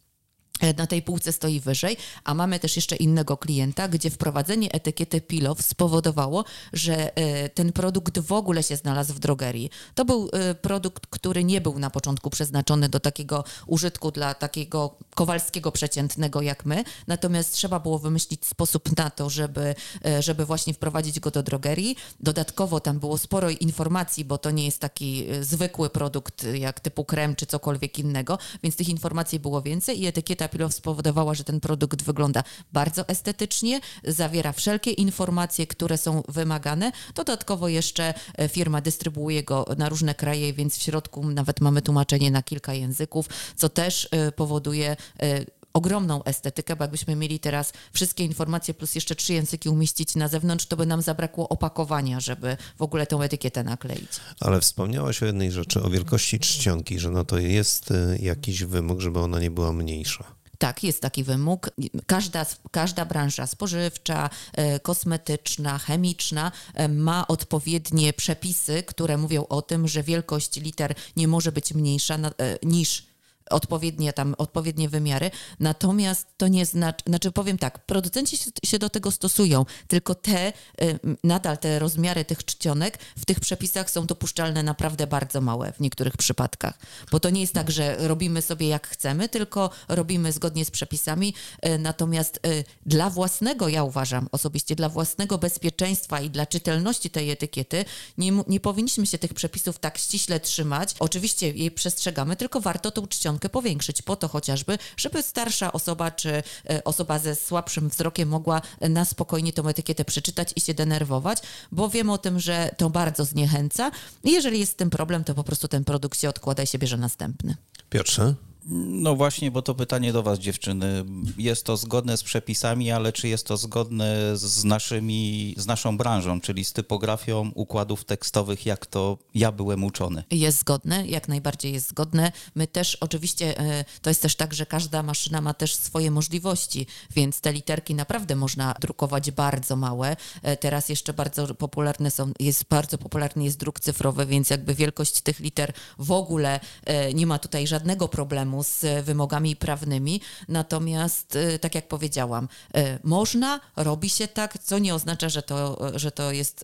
na 0.77 0.87
tej 0.87 1.01
półce 1.01 1.31
stoi 1.31 1.59
wyżej, 1.59 1.97
a 2.23 2.33
mamy 2.33 2.59
też 2.59 2.75
jeszcze 2.75 2.95
innego 2.95 3.37
klienta, 3.37 3.87
gdzie 3.87 4.09
wprowadzenie 4.09 4.71
etykiety 4.71 5.21
Pilow 5.21 5.61
spowodowało, 5.61 6.45
że 6.73 7.17
e, 7.17 7.49
ten 7.49 7.71
produkt 7.71 8.19
w 8.19 8.31
ogóle 8.31 8.63
się 8.63 8.75
znalazł 8.75 9.13
w 9.13 9.19
drogerii. 9.19 9.69
To 9.95 10.05
był 10.05 10.29
e, 10.33 10.55
produkt, 10.55 11.07
który 11.07 11.43
nie 11.43 11.61
był 11.61 11.79
na 11.79 11.89
początku 11.89 12.29
przeznaczony 12.29 12.89
do 12.89 12.99
takiego 12.99 13.43
użytku 13.67 14.11
dla 14.11 14.33
takiego 14.33 14.95
kowalskiego 15.15 15.71
przeciętnego 15.71 16.41
jak 16.41 16.65
my, 16.65 16.83
natomiast 17.07 17.53
trzeba 17.53 17.79
było 17.79 17.99
wymyślić 17.99 18.45
sposób 18.45 18.97
na 18.97 19.09
to, 19.09 19.29
żeby, 19.29 19.75
żeby 20.19 20.45
właśnie 20.45 20.73
wprowadzić 20.73 21.19
go 21.19 21.31
do 21.31 21.43
drogerii. 21.43 21.95
Dodatkowo 22.19 22.79
tam 22.79 22.99
było 22.99 23.17
sporo 23.17 23.49
informacji, 23.49 24.25
bo 24.25 24.37
to 24.37 24.51
nie 24.51 24.65
jest 24.65 24.79
taki 24.79 25.25
zwykły 25.41 25.89
produkt 25.89 26.45
jak 26.53 26.79
typu 26.79 27.05
krem 27.05 27.35
czy 27.35 27.45
cokolwiek 27.45 27.99
innego, 27.99 28.37
więc 28.63 28.75
tych 28.75 28.89
informacji 28.89 29.39
było 29.39 29.61
więcej 29.61 30.01
i 30.01 30.07
etykieta 30.07 30.47
Pilow 30.53 30.73
spowodowała, 30.73 31.33
że 31.33 31.43
ten 31.43 31.59
produkt 31.59 32.01
wygląda 32.03 32.43
bardzo 32.73 33.07
estetycznie, 33.07 33.79
zawiera 34.03 34.51
wszelkie 34.51 34.91
informacje, 34.91 35.67
które 35.67 35.97
są 35.97 36.23
wymagane. 36.27 36.91
Dodatkowo 37.15 37.67
jeszcze 37.67 38.13
e, 38.37 38.49
firma 38.49 38.81
dystrybuuje 38.81 39.43
go 39.43 39.65
na 39.77 39.89
różne 39.89 40.15
kraje, 40.15 40.53
więc 40.53 40.77
w 40.77 40.81
środku 40.81 41.29
nawet 41.29 41.61
mamy 41.61 41.81
tłumaczenie 41.81 42.31
na 42.31 42.43
kilka 42.43 42.73
języków, 42.73 43.25
co 43.55 43.69
też 43.69 44.07
e, 44.11 44.31
powoduje 44.31 44.95
e, 45.21 45.45
ogromną 45.73 46.23
estetykę, 46.23 46.75
bo 46.75 46.83
jakbyśmy 46.83 47.15
mieli 47.15 47.39
teraz 47.39 47.73
wszystkie 47.93 48.23
informacje 48.23 48.73
plus 48.73 48.95
jeszcze 48.95 49.15
trzy 49.15 49.33
języki 49.33 49.69
umieścić 49.69 50.15
na 50.15 50.27
zewnątrz, 50.27 50.65
to 50.65 50.77
by 50.77 50.85
nam 50.85 51.01
zabrakło 51.01 51.49
opakowania, 51.49 52.19
żeby 52.19 52.57
w 52.77 52.81
ogóle 52.81 53.07
tą 53.07 53.21
etykietę 53.21 53.63
nakleić. 53.63 54.09
Ale 54.39 54.61
wspomniałaś 54.61 55.23
o 55.23 55.25
jednej 55.25 55.51
rzeczy, 55.51 55.83
o 55.83 55.89
wielkości 55.89 56.39
czcionki, 56.39 56.99
że 56.99 57.09
no 57.09 57.25
to 57.25 57.37
jest 57.37 57.93
jakiś 58.19 58.63
wymóg, 58.63 59.01
żeby 59.01 59.19
ona 59.19 59.39
nie 59.39 59.51
była 59.51 59.73
mniejsza. 59.73 60.42
Tak, 60.63 60.83
jest 60.83 61.01
taki 61.01 61.23
wymóg. 61.23 61.69
Każda, 62.05 62.45
każda 62.71 63.05
branża 63.05 63.47
spożywcza, 63.47 64.29
e, 64.53 64.79
kosmetyczna, 64.79 65.77
chemiczna 65.77 66.51
e, 66.73 66.87
ma 66.87 67.27
odpowiednie 67.27 68.13
przepisy, 68.13 68.83
które 68.83 69.17
mówią 69.17 69.45
o 69.49 69.61
tym, 69.61 69.87
że 69.87 70.03
wielkość 70.03 70.55
liter 70.55 70.95
nie 71.15 71.27
może 71.27 71.51
być 71.51 71.73
mniejsza 71.73 72.15
e, 72.15 72.29
niż 72.63 73.12
odpowiednie 73.49 74.13
tam, 74.13 74.35
odpowiednie 74.37 74.89
wymiary, 74.89 75.31
natomiast 75.59 76.27
to 76.37 76.47
nie 76.47 76.65
znaczy, 76.65 77.03
znaczy 77.07 77.31
powiem 77.31 77.57
tak, 77.57 77.85
producenci 77.85 78.37
się 78.65 78.79
do 78.79 78.89
tego 78.89 79.11
stosują, 79.11 79.65
tylko 79.87 80.15
te, 80.15 80.53
y, 80.81 80.99
nadal 81.23 81.57
te 81.57 81.79
rozmiary 81.79 82.25
tych 82.25 82.45
czcionek 82.45 82.99
w 83.17 83.25
tych 83.25 83.39
przepisach 83.39 83.91
są 83.91 84.05
dopuszczalne 84.05 84.63
naprawdę 84.63 85.07
bardzo 85.07 85.41
małe 85.41 85.73
w 85.73 85.79
niektórych 85.79 86.17
przypadkach, 86.17 86.79
bo 87.11 87.19
to 87.19 87.29
nie 87.29 87.41
jest 87.41 87.53
tak, 87.53 87.71
że 87.71 88.07
robimy 88.07 88.41
sobie 88.41 88.67
jak 88.67 88.87
chcemy, 88.87 89.29
tylko 89.29 89.69
robimy 89.87 90.31
zgodnie 90.31 90.65
z 90.65 90.71
przepisami, 90.71 91.33
y, 91.65 91.77
natomiast 91.77 92.39
y, 92.47 92.63
dla 92.85 93.09
własnego, 93.09 93.67
ja 93.67 93.83
uważam 93.83 94.27
osobiście, 94.31 94.75
dla 94.75 94.89
własnego 94.89 95.37
bezpieczeństwa 95.37 96.21
i 96.21 96.29
dla 96.29 96.45
czytelności 96.45 97.09
tej 97.09 97.31
etykiety 97.31 97.85
nie, 98.17 98.31
nie 98.47 98.59
powinniśmy 98.59 99.05
się 99.05 99.17
tych 99.17 99.33
przepisów 99.33 99.79
tak 99.79 99.97
ściśle 99.97 100.39
trzymać. 100.39 100.95
Oczywiście 100.99 101.51
jej 101.51 101.71
przestrzegamy, 101.71 102.35
tylko 102.35 102.61
warto 102.61 102.91
tą 102.91 103.07
czcionkę 103.07 103.32
powiększyć, 103.39 104.01
po 104.01 104.15
to 104.15 104.27
chociażby, 104.27 104.77
żeby 104.97 105.23
starsza 105.23 105.73
osoba 105.73 106.11
czy 106.11 106.43
e, 106.69 106.83
osoba 106.83 107.19
ze 107.19 107.35
słabszym 107.35 107.89
wzrokiem 107.89 108.29
mogła 108.29 108.61
na 108.81 109.05
spokojnie 109.05 109.53
tą 109.53 109.67
etykietę 109.67 110.05
przeczytać 110.05 110.53
i 110.55 110.61
się 110.61 110.73
denerwować, 110.73 111.37
bo 111.71 111.89
wiem 111.89 112.09
o 112.09 112.17
tym, 112.17 112.39
że 112.39 112.69
to 112.77 112.89
bardzo 112.89 113.25
zniechęca. 113.25 113.91
Jeżeli 114.23 114.59
jest 114.59 114.71
z 114.71 114.75
tym 114.75 114.89
problem, 114.89 115.23
to 115.23 115.35
po 115.35 115.43
prostu 115.43 115.67
ten 115.67 115.83
produkt 115.83 116.19
się 116.19 116.29
odkłada 116.29 116.63
i 116.63 116.67
się 116.67 116.77
bierze 116.77 116.97
następny. 116.97 117.55
Piotrze? 117.89 118.35
No 118.65 119.15
właśnie, 119.15 119.51
bo 119.51 119.61
to 119.61 119.75
pytanie 119.75 120.13
do 120.13 120.23
Was, 120.23 120.39
dziewczyny. 120.39 121.05
Jest 121.37 121.65
to 121.65 121.77
zgodne 121.77 122.17
z 122.17 122.23
przepisami, 122.23 122.91
ale 122.91 123.13
czy 123.13 123.27
jest 123.27 123.47
to 123.47 123.57
zgodne 123.57 124.37
z, 124.37 124.63
naszymi, 124.63 125.53
z 125.57 125.67
naszą 125.67 125.97
branżą, 125.97 126.41
czyli 126.41 126.65
z 126.65 126.73
typografią 126.73 127.51
układów 127.55 128.05
tekstowych, 128.05 128.65
jak 128.65 128.85
to 128.85 129.17
ja 129.35 129.51
byłem 129.51 129.83
uczony? 129.83 130.23
Jest 130.31 130.59
zgodne, 130.59 131.07
jak 131.07 131.27
najbardziej 131.27 131.73
jest 131.73 131.89
zgodne. 131.89 132.31
My 132.55 132.67
też 132.67 132.95
oczywiście, 132.95 133.59
e, 133.59 133.85
to 134.01 134.09
jest 134.09 134.21
też 134.21 134.35
tak, 134.35 134.53
że 134.53 134.65
każda 134.65 135.03
maszyna 135.03 135.41
ma 135.41 135.53
też 135.53 135.75
swoje 135.75 136.11
możliwości, 136.11 136.87
więc 137.15 137.41
te 137.41 137.53
literki 137.53 137.95
naprawdę 137.95 138.35
można 138.35 138.75
drukować 138.81 139.31
bardzo 139.31 139.75
małe. 139.75 140.15
E, 140.43 140.57
teraz 140.57 140.89
jeszcze 140.89 141.13
bardzo 141.13 141.55
popularne 141.55 142.11
są, 142.11 142.31
jest 142.39 142.63
bardzo 142.69 142.97
popularny 142.97 143.43
jest 143.43 143.57
druk 143.57 143.79
cyfrowy, 143.79 144.25
więc 144.25 144.49
jakby 144.49 144.75
wielkość 144.75 145.21
tych 145.21 145.39
liter 145.39 145.73
w 145.99 146.11
ogóle 146.11 146.59
e, 146.85 147.13
nie 147.13 147.27
ma 147.27 147.39
tutaj 147.39 147.67
żadnego 147.67 148.07
problemu 148.07 148.52
problemu 148.53 148.63
z 148.63 149.05
wymogami 149.05 149.55
prawnymi. 149.55 150.21
Natomiast, 150.47 151.35
y, 151.35 151.59
tak 151.59 151.75
jak 151.75 151.87
powiedziałam, 151.87 152.47
y, 152.77 152.99
można, 153.03 153.59
robi 153.75 154.09
się 154.09 154.27
tak, 154.27 154.57
co 154.63 154.79
nie 154.79 154.95
oznacza, 154.95 155.29
że 155.29 155.41
to, 155.41 155.77
że 155.95 156.11
to 156.11 156.31
jest 156.31 156.63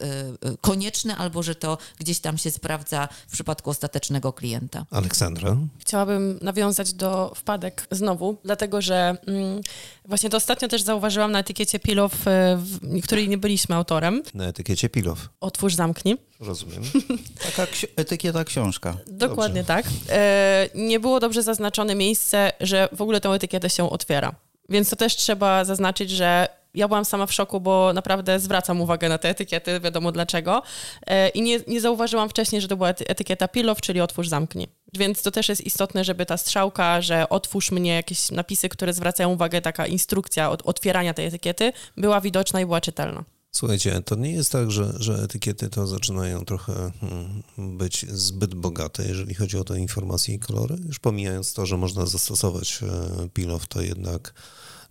konieczne 0.61 1.17
albo 1.17 1.43
że 1.43 1.55
to 1.55 1.77
gdzieś 1.99 2.19
tam 2.19 2.37
się 2.37 2.51
sprawdza 2.51 3.07
w 3.27 3.31
przypadku 3.31 3.69
ostatecznego 3.69 4.33
klienta. 4.33 4.85
Aleksandra? 4.91 5.57
Chciałabym 5.79 6.39
nawiązać 6.41 6.93
do 6.93 7.33
wpadek 7.35 7.87
znowu, 7.91 8.37
dlatego 8.43 8.81
że 8.81 9.17
mm, 9.27 9.61
właśnie 10.05 10.29
to 10.29 10.37
ostatnio 10.37 10.67
też 10.67 10.81
zauważyłam 10.81 11.31
na 11.31 11.39
etykiecie 11.39 11.79
Pilow, 11.79 12.13
w 12.55 13.01
której 13.03 13.29
nie 13.29 13.37
byliśmy 13.37 13.75
autorem. 13.75 14.23
Na 14.33 14.45
etykiecie 14.45 14.89
Pilow. 14.89 15.29
Otwórz, 15.39 15.75
zamknij. 15.75 16.17
Rozumiem. 16.39 16.83
Taka 17.45 17.67
ksi 17.67 17.87
etykieta 17.95 18.43
książka. 18.43 18.97
Dokładnie 19.07 19.63
dobrze. 19.63 19.83
tak. 19.83 19.85
E, 20.09 20.69
nie 20.75 20.99
było 20.99 21.19
dobrze 21.19 21.43
zaznaczone 21.43 21.78
miejsce, 21.95 22.51
że 22.59 22.89
w 22.91 23.01
ogóle 23.01 23.21
tę 23.21 23.29
etykietę 23.29 23.69
się 23.69 23.89
otwiera. 23.89 24.35
Więc 24.69 24.89
to 24.89 24.95
też 24.95 25.15
trzeba 25.15 25.65
zaznaczyć, 25.65 26.09
że 26.09 26.47
ja 26.73 26.87
byłam 26.87 27.05
sama 27.05 27.25
w 27.25 27.33
szoku, 27.33 27.59
bo 27.59 27.93
naprawdę 27.93 28.39
zwracam 28.39 28.81
uwagę 28.81 29.09
na 29.09 29.17
te 29.17 29.29
etykiety, 29.29 29.79
wiadomo 29.79 30.11
dlaczego. 30.11 30.61
E, 31.07 31.29
I 31.29 31.41
nie, 31.41 31.59
nie 31.67 31.81
zauważyłam 31.81 32.29
wcześniej, 32.29 32.61
że 32.61 32.67
to 32.67 32.77
była 32.77 32.89
etykieta 32.89 33.47
Pilow, 33.47 33.81
czyli 33.81 34.01
otwórz, 34.01 34.27
zamknij. 34.27 34.67
Więc 34.93 35.21
to 35.21 35.31
też 35.31 35.49
jest 35.49 35.61
istotne, 35.61 36.03
żeby 36.03 36.25
ta 36.25 36.37
strzałka, 36.37 37.01
że 37.01 37.29
otwórz 37.29 37.71
mnie, 37.71 37.95
jakieś 37.95 38.31
napisy, 38.31 38.69
które 38.69 38.93
zwracają 38.93 39.29
uwagę, 39.29 39.61
taka 39.61 39.87
instrukcja 39.87 40.49
od 40.51 40.61
otwierania 40.61 41.13
tej 41.13 41.25
etykiety, 41.25 41.73
była 41.97 42.21
widoczna 42.21 42.61
i 42.61 42.65
była 42.65 42.81
czytelna. 42.81 43.23
Słuchajcie, 43.51 44.01
to 44.01 44.15
nie 44.15 44.31
jest 44.31 44.51
tak, 44.51 44.71
że, 44.71 44.93
że 44.99 45.23
etykiety 45.23 45.69
to 45.69 45.87
zaczynają 45.87 46.45
trochę 46.45 46.91
hmm, 46.99 47.43
być 47.77 48.05
zbyt 48.09 48.55
bogate, 48.55 49.07
jeżeli 49.07 49.33
chodzi 49.33 49.57
o 49.57 49.63
te 49.63 49.79
informacje 49.79 50.35
i 50.35 50.39
kolory. 50.39 50.77
Już 50.87 50.99
pomijając 50.99 51.53
to, 51.53 51.65
że 51.65 51.77
można 51.77 52.05
zastosować 52.05 52.79
e, 52.83 53.29
pilow, 53.29 53.67
to 53.67 53.81
jednak 53.81 54.33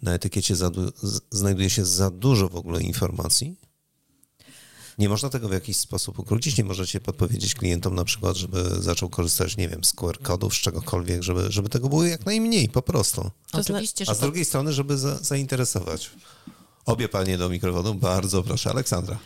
na 0.03 0.15
etykiecie 0.15 0.57
za, 0.57 0.71
znajduje 1.31 1.71
się 1.71 1.85
za 1.85 2.11
dużo 2.11 2.49
w 2.49 2.57
ogóle 2.57 2.81
informacji. 2.81 3.57
Nie 4.99 5.09
można 5.09 5.29
tego 5.29 5.49
w 5.49 5.53
jakiś 5.53 5.77
sposób 5.77 6.19
ukrócić, 6.19 6.59
nie 6.59 6.65
możecie 6.65 7.01
podpowiedzieć 7.01 7.55
klientom 7.55 7.95
na 7.95 8.05
przykład, 8.05 8.37
żeby 8.37 8.83
zaczął 8.83 9.09
korzystać, 9.09 9.57
nie 9.57 9.69
wiem, 9.69 9.85
z 9.85 9.93
QR-kodów, 9.93 10.55
z 10.55 10.57
czegokolwiek, 10.57 11.23
żeby, 11.23 11.53
żeby 11.53 11.69
tego 11.69 11.89
było 11.89 12.05
jak 12.05 12.27
najmniej 12.27 12.69
po 12.69 12.83
prostu. 12.83 13.31
Oczywiście, 13.53 14.05
A 14.09 14.15
z 14.15 14.21
drugiej 14.21 14.45
strony, 14.45 14.73
żeby 14.73 14.99
za, 14.99 15.19
zainteresować. 15.19 16.11
Obie 16.89 17.09
panie 17.09 17.39
do 17.39 17.49
mikrofonu, 17.49 17.95
bardzo 17.95 18.43
proszę. 18.43 18.71
Aleksandra. 18.71 19.17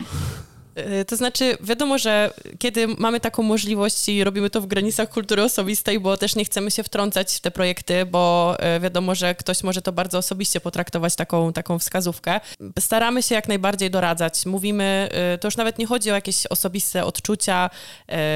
Y, 0.78 1.04
to 1.04 1.16
znaczy, 1.16 1.58
wiadomo, 1.60 1.98
że 1.98 2.34
kiedy 2.62 2.88
mamy 2.88 3.20
taką 3.20 3.42
możliwość 3.42 4.08
i 4.08 4.24
robimy 4.24 4.50
to 4.50 4.60
w 4.60 4.66
granicach 4.66 5.08
kultury 5.08 5.42
osobistej, 5.42 6.00
bo 6.00 6.16
też 6.16 6.36
nie 6.36 6.44
chcemy 6.44 6.70
się 6.70 6.82
wtrącać 6.82 7.34
w 7.34 7.40
te 7.40 7.50
projekty, 7.50 8.06
bo 8.06 8.56
y, 8.76 8.80
wiadomo, 8.80 9.14
że 9.14 9.34
ktoś 9.34 9.62
może 9.62 9.82
to 9.82 9.92
bardzo 9.92 10.18
osobiście 10.18 10.60
potraktować 10.60 11.16
taką, 11.16 11.52
taką 11.52 11.78
wskazówkę. 11.78 12.40
Staramy 12.78 13.22
się 13.22 13.34
jak 13.34 13.48
najbardziej 13.48 13.90
doradzać. 13.90 14.46
Mówimy, 14.46 15.08
y, 15.34 15.38
to 15.38 15.48
już 15.48 15.56
nawet 15.56 15.78
nie 15.78 15.86
chodzi 15.86 16.10
o 16.10 16.14
jakieś 16.14 16.46
osobiste 16.46 17.04
odczucia, 17.04 17.70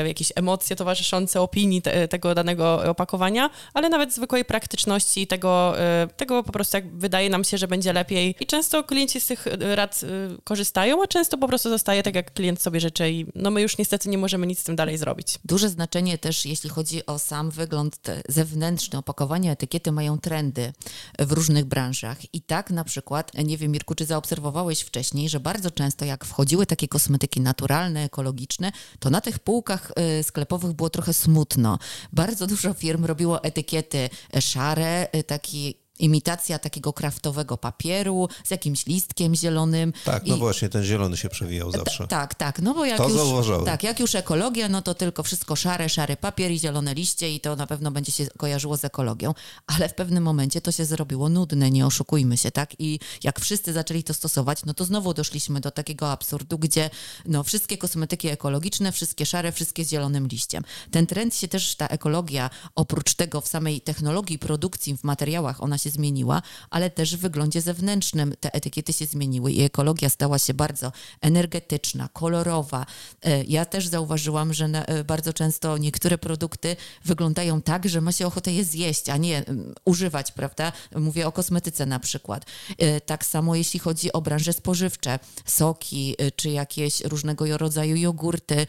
jakieś 0.07 0.33
emocje 0.35 0.77
towarzyszące 0.77 1.41
opinii 1.41 1.83
te, 1.83 2.09
tego 2.09 2.35
danego 2.35 2.91
opakowania, 2.91 3.51
ale 3.75 3.89
nawet 3.89 4.15
zwykłej 4.15 4.45
praktyczności 4.45 5.27
tego, 5.27 5.75
tego 6.17 6.43
po 6.43 6.53
prostu 6.53 6.77
jak 6.77 6.97
wydaje 6.97 7.31
nam 7.31 7.45
się, 7.45 7.59
że 7.59 7.69
będzie 7.69 7.93
lepiej. 7.93 8.35
I 8.41 8.47
często 8.47 8.85
klienci 8.85 9.21
z 9.21 9.27
tych 9.27 9.47
rad 9.75 10.01
korzystają, 10.45 11.03
a 11.03 11.07
często 11.07 11.39
po 11.39 11.49
prostu 11.49 11.71
zostaje 11.71 12.03
tak, 12.03 12.15
jak 12.15 12.33
klient 12.33 12.63
sobie 12.63 12.81
życzy 12.81 13.11
i 13.11 13.27
no 13.35 13.51
my 13.51 13.63
już 13.63 13.79
niestety 13.79 14.09
nie 14.09 14.16
możemy 14.17 14.47
nic 14.47 14.59
z 14.59 14.65
tym 14.65 14.77
dalej 14.77 14.99
zrobić. 14.99 15.39
Duże 15.45 15.69
znaczenie 15.69 16.19
też, 16.19 16.47
jeśli 16.47 16.71
chodzi 16.71 17.07
o 17.07 17.19
sam 17.19 17.51
wygląd 17.51 18.01
zewnętrzny 18.29 18.99
opakowania, 18.99 19.53
etykiety 19.53 19.93
mają 19.93 20.19
trendy 20.19 20.73
w 21.19 21.33
różnych 21.33 21.65
branżach. 21.65 22.35
I 22.35 22.41
tak 22.41 22.71
na 22.71 22.85
przykład, 22.85 23.33
nie 23.45 23.59
wiem 23.59 23.73
Mirku, 23.73 23.95
czy 23.95 24.07
zaobserwowałeś 24.07 24.81
wcześniej, 24.81 25.29
że 25.29 25.41
bardzo 25.41 25.71
często 25.71 26.05
jak 26.05 26.25
wchodziły 26.25 26.67
takie 26.67 26.89
kosmetyki 26.89 27.41
naturalne, 27.41 28.05
ekologiczne, 28.05 28.73
to 28.99 29.11
na 29.11 29.21
tych 29.21 29.39
półkach 29.39 29.93
y, 30.21 30.23
sklepowych 30.23 30.73
było 30.73 30.91
trochę 30.91 31.13
smutno. 31.13 31.79
Bardzo 32.13 32.47
dużo 32.47 32.75
firm 32.75 33.05
robiło 33.05 33.43
etykiety 33.45 34.11
szare, 34.41 35.09
y, 35.17 35.23
taki 35.23 35.86
imitacja 35.99 36.59
takiego 36.59 36.93
kraftowego 36.93 37.57
papieru 37.57 38.29
z 38.45 38.51
jakimś 38.51 38.87
listkiem 38.87 39.35
zielonym. 39.35 39.93
Tak, 40.05 40.27
no 40.27 40.37
I... 40.37 40.39
właśnie, 40.39 40.69
ten 40.69 40.85
zielony 40.85 41.17
się 41.17 41.29
przewijał 41.29 41.73
zawsze. 41.73 42.07
tak, 42.07 42.35
tak, 42.35 42.63
no 42.63 42.75
bo 42.75 42.85
jak 42.85 42.99
to 42.99 43.09
już, 43.09 43.13
zauważyłem. 43.13 43.65
tak, 43.65 43.83
jak 43.83 44.01
już 44.01 44.15
ekologia, 44.15 44.69
no 44.69 44.83
to 44.83 44.95
tylko 44.95 45.23
wszystko 45.23 45.57
szare, 45.57 45.89
szary 45.89 46.17
papier 46.17 46.51
i 46.51 46.59
zielone 46.59 46.95
liście 46.95 47.35
i 47.35 47.41
to 47.41 47.57
na 47.57 47.67
pewno 47.67 47.91
będzie 47.91 48.13
się 48.13 48.27
kojarzyło 48.27 48.77
z 48.77 48.85
ekologią, 48.85 49.35
ale 49.67 49.89
w 49.89 49.95
pewnym 49.95 50.25
momencie 50.25 50.61
to 50.61 50.73
się 50.73 50.85
zrobiło 50.85 51.29
nudne, 51.29 51.71
nie 51.71 51.87
oszukujmy 51.87 52.37
się, 52.37 52.51
tak? 52.51 52.71
I 52.79 52.99
jak 53.25 53.41
wszyscy 53.41 53.73
zaczęli 53.73 54.03
to 54.03 54.15
stosować, 54.15 54.65
no 54.65 54.75
to 54.75 54.85
znowu 54.85 55.15
doszliśmy 55.15 55.61
do 55.61 55.71
takiego 55.71 56.11
absurdu, 56.11 56.59
gdzie 56.59 56.91
no 57.27 57.43
wszystkie 57.43 57.79
kosmetyki 57.79 58.29
ekologiczne, 58.29 58.93
wszystkie 58.93 59.27
szare, 59.27 59.53
wszystkie 59.53 59.85
z 59.85 59.91
zielonym 59.91 60.27
liściem. 60.27 60.65
Ten 60.91 61.07
trend 61.07 61.37
się 61.37 61.49
też, 61.49 61.75
ta 61.75 61.87
ekologia, 61.87 62.51
oprócz 62.75 63.15
tego 63.15 63.41
w 63.41 63.49
samej 63.49 63.81
technologii 63.81 64.39
produkcji, 64.39 64.97
w 64.97 65.05
materiałach, 65.05 65.63
ona 65.63 65.79
się 65.79 65.86
się 65.87 65.91
zmieniła, 65.91 66.43
ale 66.71 66.91
też 66.91 67.17
w 67.17 67.21
wyglądzie 67.21 67.61
zewnętrznym 67.61 68.35
te 68.41 68.55
etykiety 68.55 68.93
się 68.93 69.07
zmieniły 69.07 69.53
i 69.53 69.63
ekologia 69.63 70.09
stała 70.09 70.39
się 70.39 70.55
bardzo 70.55 70.93
energetyczna, 71.21 72.09
kolorowa. 72.13 72.87
E, 73.23 73.45
ja 73.45 73.65
też 73.65 73.87
zauważyłam, 73.87 74.55
że 74.55 74.65
e, 74.65 75.05
bardzo 75.05 75.33
często 75.33 75.79
niektóre 75.79 76.19
produkty 76.19 76.77
wyglądają 77.05 77.63
tak, 77.63 77.89
że 77.89 78.01
ma 78.01 78.13
się 78.13 78.27
ochotę 78.27 78.53
je 78.53 78.65
zjeść, 78.65 79.09
a 79.09 79.17
nie 79.17 79.45
używać, 79.85 80.33
prawda? 80.33 80.73
Mówię 80.97 81.27
o 81.27 81.33
kosmetyce 81.33 81.87
na 81.87 81.99
przykład. 82.01 82.47
E, 82.79 83.01
tak 83.01 83.25
samo 83.25 83.55
jeśli 83.55 83.81
chodzi 83.81 84.13
o 84.13 84.21
branże 84.21 84.53
spożywcze, 84.53 85.19
soki 85.45 86.17
czy 86.37 86.51
jakieś 86.51 87.01
różnego 87.01 87.59
rodzaju 87.59 87.97
jogurty, 87.97 88.67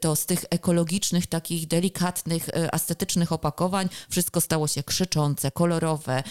to 0.00 0.16
z 0.16 0.26
tych 0.26 0.44
ekologicznych, 0.50 1.26
takich 1.26 1.66
delikatnych, 1.66 2.48
estetycznych 2.72 3.32
opakowań 3.32 3.88
wszystko 4.10 4.40
stało 4.40 4.68
się 4.68 4.82
krzyczące, 4.82 5.50
kolorowe, 5.50 6.22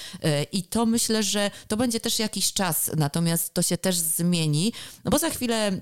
I 0.51 0.63
to 0.63 0.85
myślę, 0.85 1.23
że 1.23 1.51
to 1.67 1.77
będzie 1.77 1.99
też 1.99 2.19
jakiś 2.19 2.53
czas, 2.53 2.91
natomiast 2.97 3.53
to 3.53 3.61
się 3.61 3.77
też 3.77 3.95
zmieni, 3.95 4.73
no 5.05 5.11
bo 5.11 5.17
za 5.17 5.29
chwilę 5.29 5.67
e, 5.67 5.79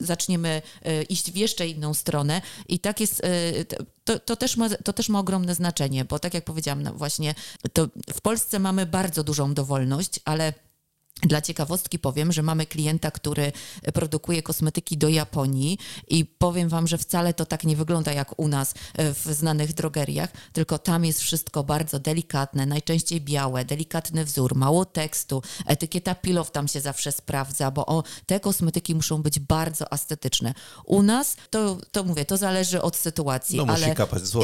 zaczniemy 0.00 0.62
e, 0.82 1.02
iść 1.02 1.32
w 1.32 1.36
jeszcze 1.36 1.68
inną 1.68 1.94
stronę 1.94 2.42
i 2.68 2.78
tak 2.78 3.00
jest, 3.00 3.22
to, 4.04 4.18
to, 4.18 4.36
też, 4.36 4.56
ma, 4.56 4.68
to 4.68 4.92
też 4.92 5.08
ma 5.08 5.18
ogromne 5.18 5.54
znaczenie, 5.54 6.04
bo 6.04 6.18
tak 6.18 6.34
jak 6.34 6.44
powiedziałam, 6.44 6.82
no 6.82 6.92
właśnie, 6.92 7.34
to 7.72 7.88
w 8.14 8.20
Polsce 8.20 8.58
mamy 8.58 8.86
bardzo 8.86 9.24
dużą 9.24 9.54
dowolność, 9.54 10.20
ale 10.24 10.52
dla 11.22 11.40
ciekawostki 11.40 11.98
powiem, 11.98 12.32
że 12.32 12.42
mamy 12.42 12.66
klienta, 12.66 13.10
który 13.10 13.52
produkuje 13.94 14.42
kosmetyki 14.42 14.98
do 14.98 15.08
Japonii 15.08 15.78
i 16.08 16.24
powiem 16.24 16.68
Wam, 16.68 16.86
że 16.86 16.98
wcale 16.98 17.34
to 17.34 17.46
tak 17.46 17.64
nie 17.64 17.76
wygląda 17.76 18.12
jak 18.12 18.38
u 18.38 18.48
nas 18.48 18.74
e, 18.94 19.14
w 19.14 19.24
znanych 19.24 19.72
drogeriach, 19.72 20.30
tylko 20.52 20.78
tam 20.78 21.04
jest 21.04 21.20
wszystko 21.20 21.64
bardzo 21.64 21.98
delikatne, 21.98 22.66
najczęściej 22.66 23.20
białe, 23.20 23.64
delikatny 23.64 24.24
wzór, 24.24 24.54
mało 24.56 24.84
tekstu, 24.84 25.42
etykieta 25.66 26.14
pilow 26.14 26.50
tam 26.50 26.68
się 26.68 26.80
zawsze 26.80 27.12
sprawdza, 27.12 27.70
bo 27.70 27.86
o, 27.86 28.02
te 28.26 28.40
kosmetyki 28.40 28.94
muszą 28.94 29.22
być 29.22 29.38
bardzo 29.38 29.90
estetyczne. 29.90 30.54
U 30.84 31.02
nas 31.02 31.36
to, 31.50 31.78
to 31.92 32.04
mówię, 32.04 32.24
to 32.24 32.36
zależy 32.36 32.82
od 32.82 32.96
sytuacji, 32.96 33.56
no, 33.56 33.64
ale, 33.68 33.94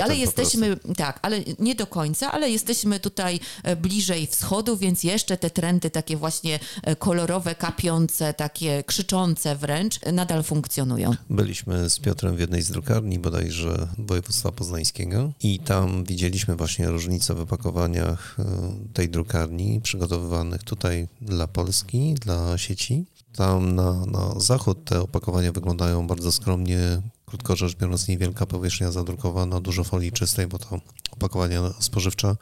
ale 0.02 0.16
jesteśmy, 0.16 0.76
tak, 0.96 1.18
ale 1.22 1.40
nie 1.58 1.74
do 1.74 1.86
końca, 1.86 2.32
ale 2.32 2.50
jesteśmy 2.50 3.00
tutaj 3.00 3.40
e, 3.62 3.76
bliżej 3.76 4.26
wschodu, 4.26 4.76
więc 4.76 5.04
jeszcze 5.04 5.36
te 5.36 5.50
trendy 5.50 5.90
takie 5.90 6.16
właśnie 6.16 6.58
kolorowe, 6.98 7.54
kapiące, 7.54 8.34
takie 8.34 8.84
krzyczące 8.84 9.56
wręcz, 9.56 10.00
nadal 10.12 10.42
funkcjonują. 10.42 11.14
Byliśmy 11.30 11.90
z 11.90 11.98
Piotrem 11.98 12.36
w 12.36 12.40
jednej 12.40 12.62
z 12.62 12.70
drukarni 12.70 13.18
bodajże 13.18 13.88
województwa 13.98 14.52
poznańskiego 14.52 15.32
i 15.42 15.58
tam 15.58 16.04
widzieliśmy 16.04 16.56
właśnie 16.56 16.90
różnice 16.90 17.34
w 17.34 17.40
opakowaniach 17.40 18.36
e, 18.38 18.44
tej 18.92 19.08
drukarni 19.08 19.80
przygotowywanych 19.80 20.62
tutaj 20.62 21.08
dla 21.20 21.46
Polski, 21.46 22.14
dla 22.14 22.58
sieci. 22.58 23.04
Tam 23.36 23.74
na, 23.74 24.06
na 24.06 24.40
zachód 24.40 24.84
te 24.84 25.00
opakowania 25.00 25.52
wyglądają 25.52 26.06
bardzo 26.06 26.32
skromnie, 26.32 27.02
krótko 27.34 27.56
rzecz 27.56 27.76
biorąc, 27.76 28.08
niewielka 28.08 28.46
powierzchnia 28.46 28.90
zadrukowana, 28.90 29.60
dużo 29.60 29.84
folii 29.84 30.12
czystej, 30.12 30.46
bo 30.46 30.58
to 30.58 30.80
opakowania 31.10 31.60
spożywcze. 31.80 32.36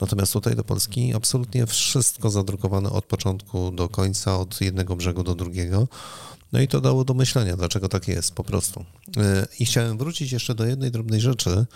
Natomiast 0.00 0.32
tutaj 0.32 0.56
do 0.56 0.64
Polski 0.64 1.14
absolutnie 1.14 1.66
wszystko 1.66 2.30
zadrukowane 2.30 2.90
od 2.90 3.04
początku 3.04 3.70
do 3.70 3.88
końca, 3.88 4.38
od 4.38 4.60
jednego 4.60 4.96
brzegu 4.96 5.22
do 5.22 5.34
drugiego. 5.34 5.88
No 6.52 6.60
i 6.60 6.68
to 6.68 6.80
dało 6.80 7.04
do 7.04 7.14
myślenia, 7.14 7.56
dlaczego 7.56 7.88
tak 7.88 8.08
jest 8.08 8.32
po 8.32 8.44
prostu. 8.44 8.84
E, 9.16 9.46
I 9.60 9.64
chciałem 9.66 9.98
wrócić 9.98 10.32
jeszcze 10.32 10.54
do 10.54 10.66
jednej 10.66 10.90
drobnej 10.90 11.20
rzeczy. 11.20 11.66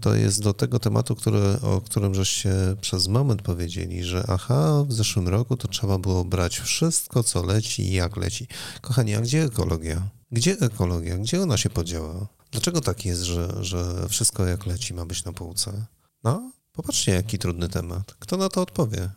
To 0.00 0.14
jest 0.14 0.42
do 0.42 0.54
tego 0.54 0.78
tematu, 0.78 1.16
który, 1.16 1.60
o 1.62 1.80
którym 1.80 2.14
żeście 2.14 2.52
przez 2.80 3.08
moment 3.08 3.42
powiedzieli, 3.42 4.04
że 4.04 4.24
aha, 4.28 4.84
w 4.88 4.92
zeszłym 4.92 5.28
roku 5.28 5.56
to 5.56 5.68
trzeba 5.68 5.98
było 5.98 6.24
brać 6.24 6.58
wszystko, 6.58 7.22
co 7.22 7.42
leci 7.42 7.82
i 7.82 7.92
jak 7.92 8.16
leci. 8.16 8.46
Kochani, 8.80 9.14
a 9.14 9.20
gdzie 9.20 9.44
ekologia? 9.44 10.15
Gdzie 10.32 10.58
ekologia? 10.60 11.18
Gdzie 11.18 11.42
ona 11.42 11.56
się 11.56 11.70
podziała? 11.70 12.26
Dlaczego 12.50 12.80
tak 12.80 13.04
jest, 13.04 13.22
że, 13.22 13.64
że 13.64 14.08
wszystko 14.08 14.46
jak 14.46 14.66
leci 14.66 14.94
ma 14.94 15.06
być 15.06 15.24
na 15.24 15.32
półce? 15.32 15.86
No, 16.24 16.52
popatrzcie, 16.72 17.12
jaki 17.12 17.38
trudny 17.38 17.68
temat. 17.68 18.14
Kto 18.18 18.36
na 18.36 18.48
to 18.48 18.62
odpowie? 18.62 19.10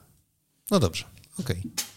No 0.72 0.80
dobrze, 0.80 1.06
okej. 1.40 1.60
Okay. 1.60 1.90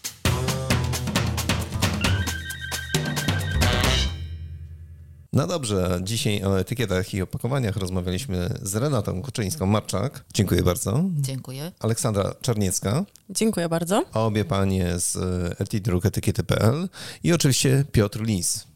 No 5.33 5.47
dobrze, 5.47 5.99
dzisiaj 6.03 6.43
o 6.43 6.59
etykietach 6.59 7.13
i 7.13 7.21
opakowaniach 7.21 7.77
rozmawialiśmy 7.77 8.49
z 8.61 8.75
Renatą 8.75 9.21
Kuczyńską-Marczak. 9.21 10.09
Dziękuję 10.33 10.63
bardzo. 10.63 11.03
Dziękuję. 11.15 11.71
Aleksandra 11.79 12.35
Czarniecka. 12.41 13.05
Dziękuję 13.29 13.69
bardzo. 13.69 14.05
A 14.11 14.19
obie 14.19 14.45
panie 14.45 14.99
z 14.99 15.17
Etidruk 15.61 16.05
Etykiety.pl 16.05 16.89
i 17.23 17.33
oczywiście 17.33 17.85
Piotr 17.91 18.21
Lis. 18.21 18.72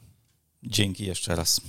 Dzięki 0.64 1.06
jeszcze 1.06 1.36
raz. 1.36 1.62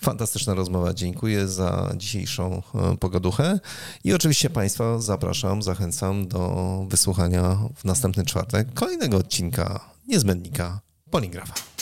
Fantastyczna 0.00 0.54
rozmowa. 0.54 0.94
Dziękuję 0.94 1.48
za 1.48 1.92
dzisiejszą 1.96 2.62
e, 2.74 2.96
pogaduchę 2.96 3.60
i 4.04 4.14
oczywiście 4.14 4.50
Państwa 4.50 4.98
zapraszam, 4.98 5.62
zachęcam 5.62 6.28
do 6.28 6.84
wysłuchania 6.88 7.58
w 7.76 7.84
następny 7.84 8.24
czwartek 8.24 8.74
kolejnego 8.74 9.16
odcinka 9.16 9.80
Niezbędnika 10.06 10.80
Poligrafa. 11.10 11.77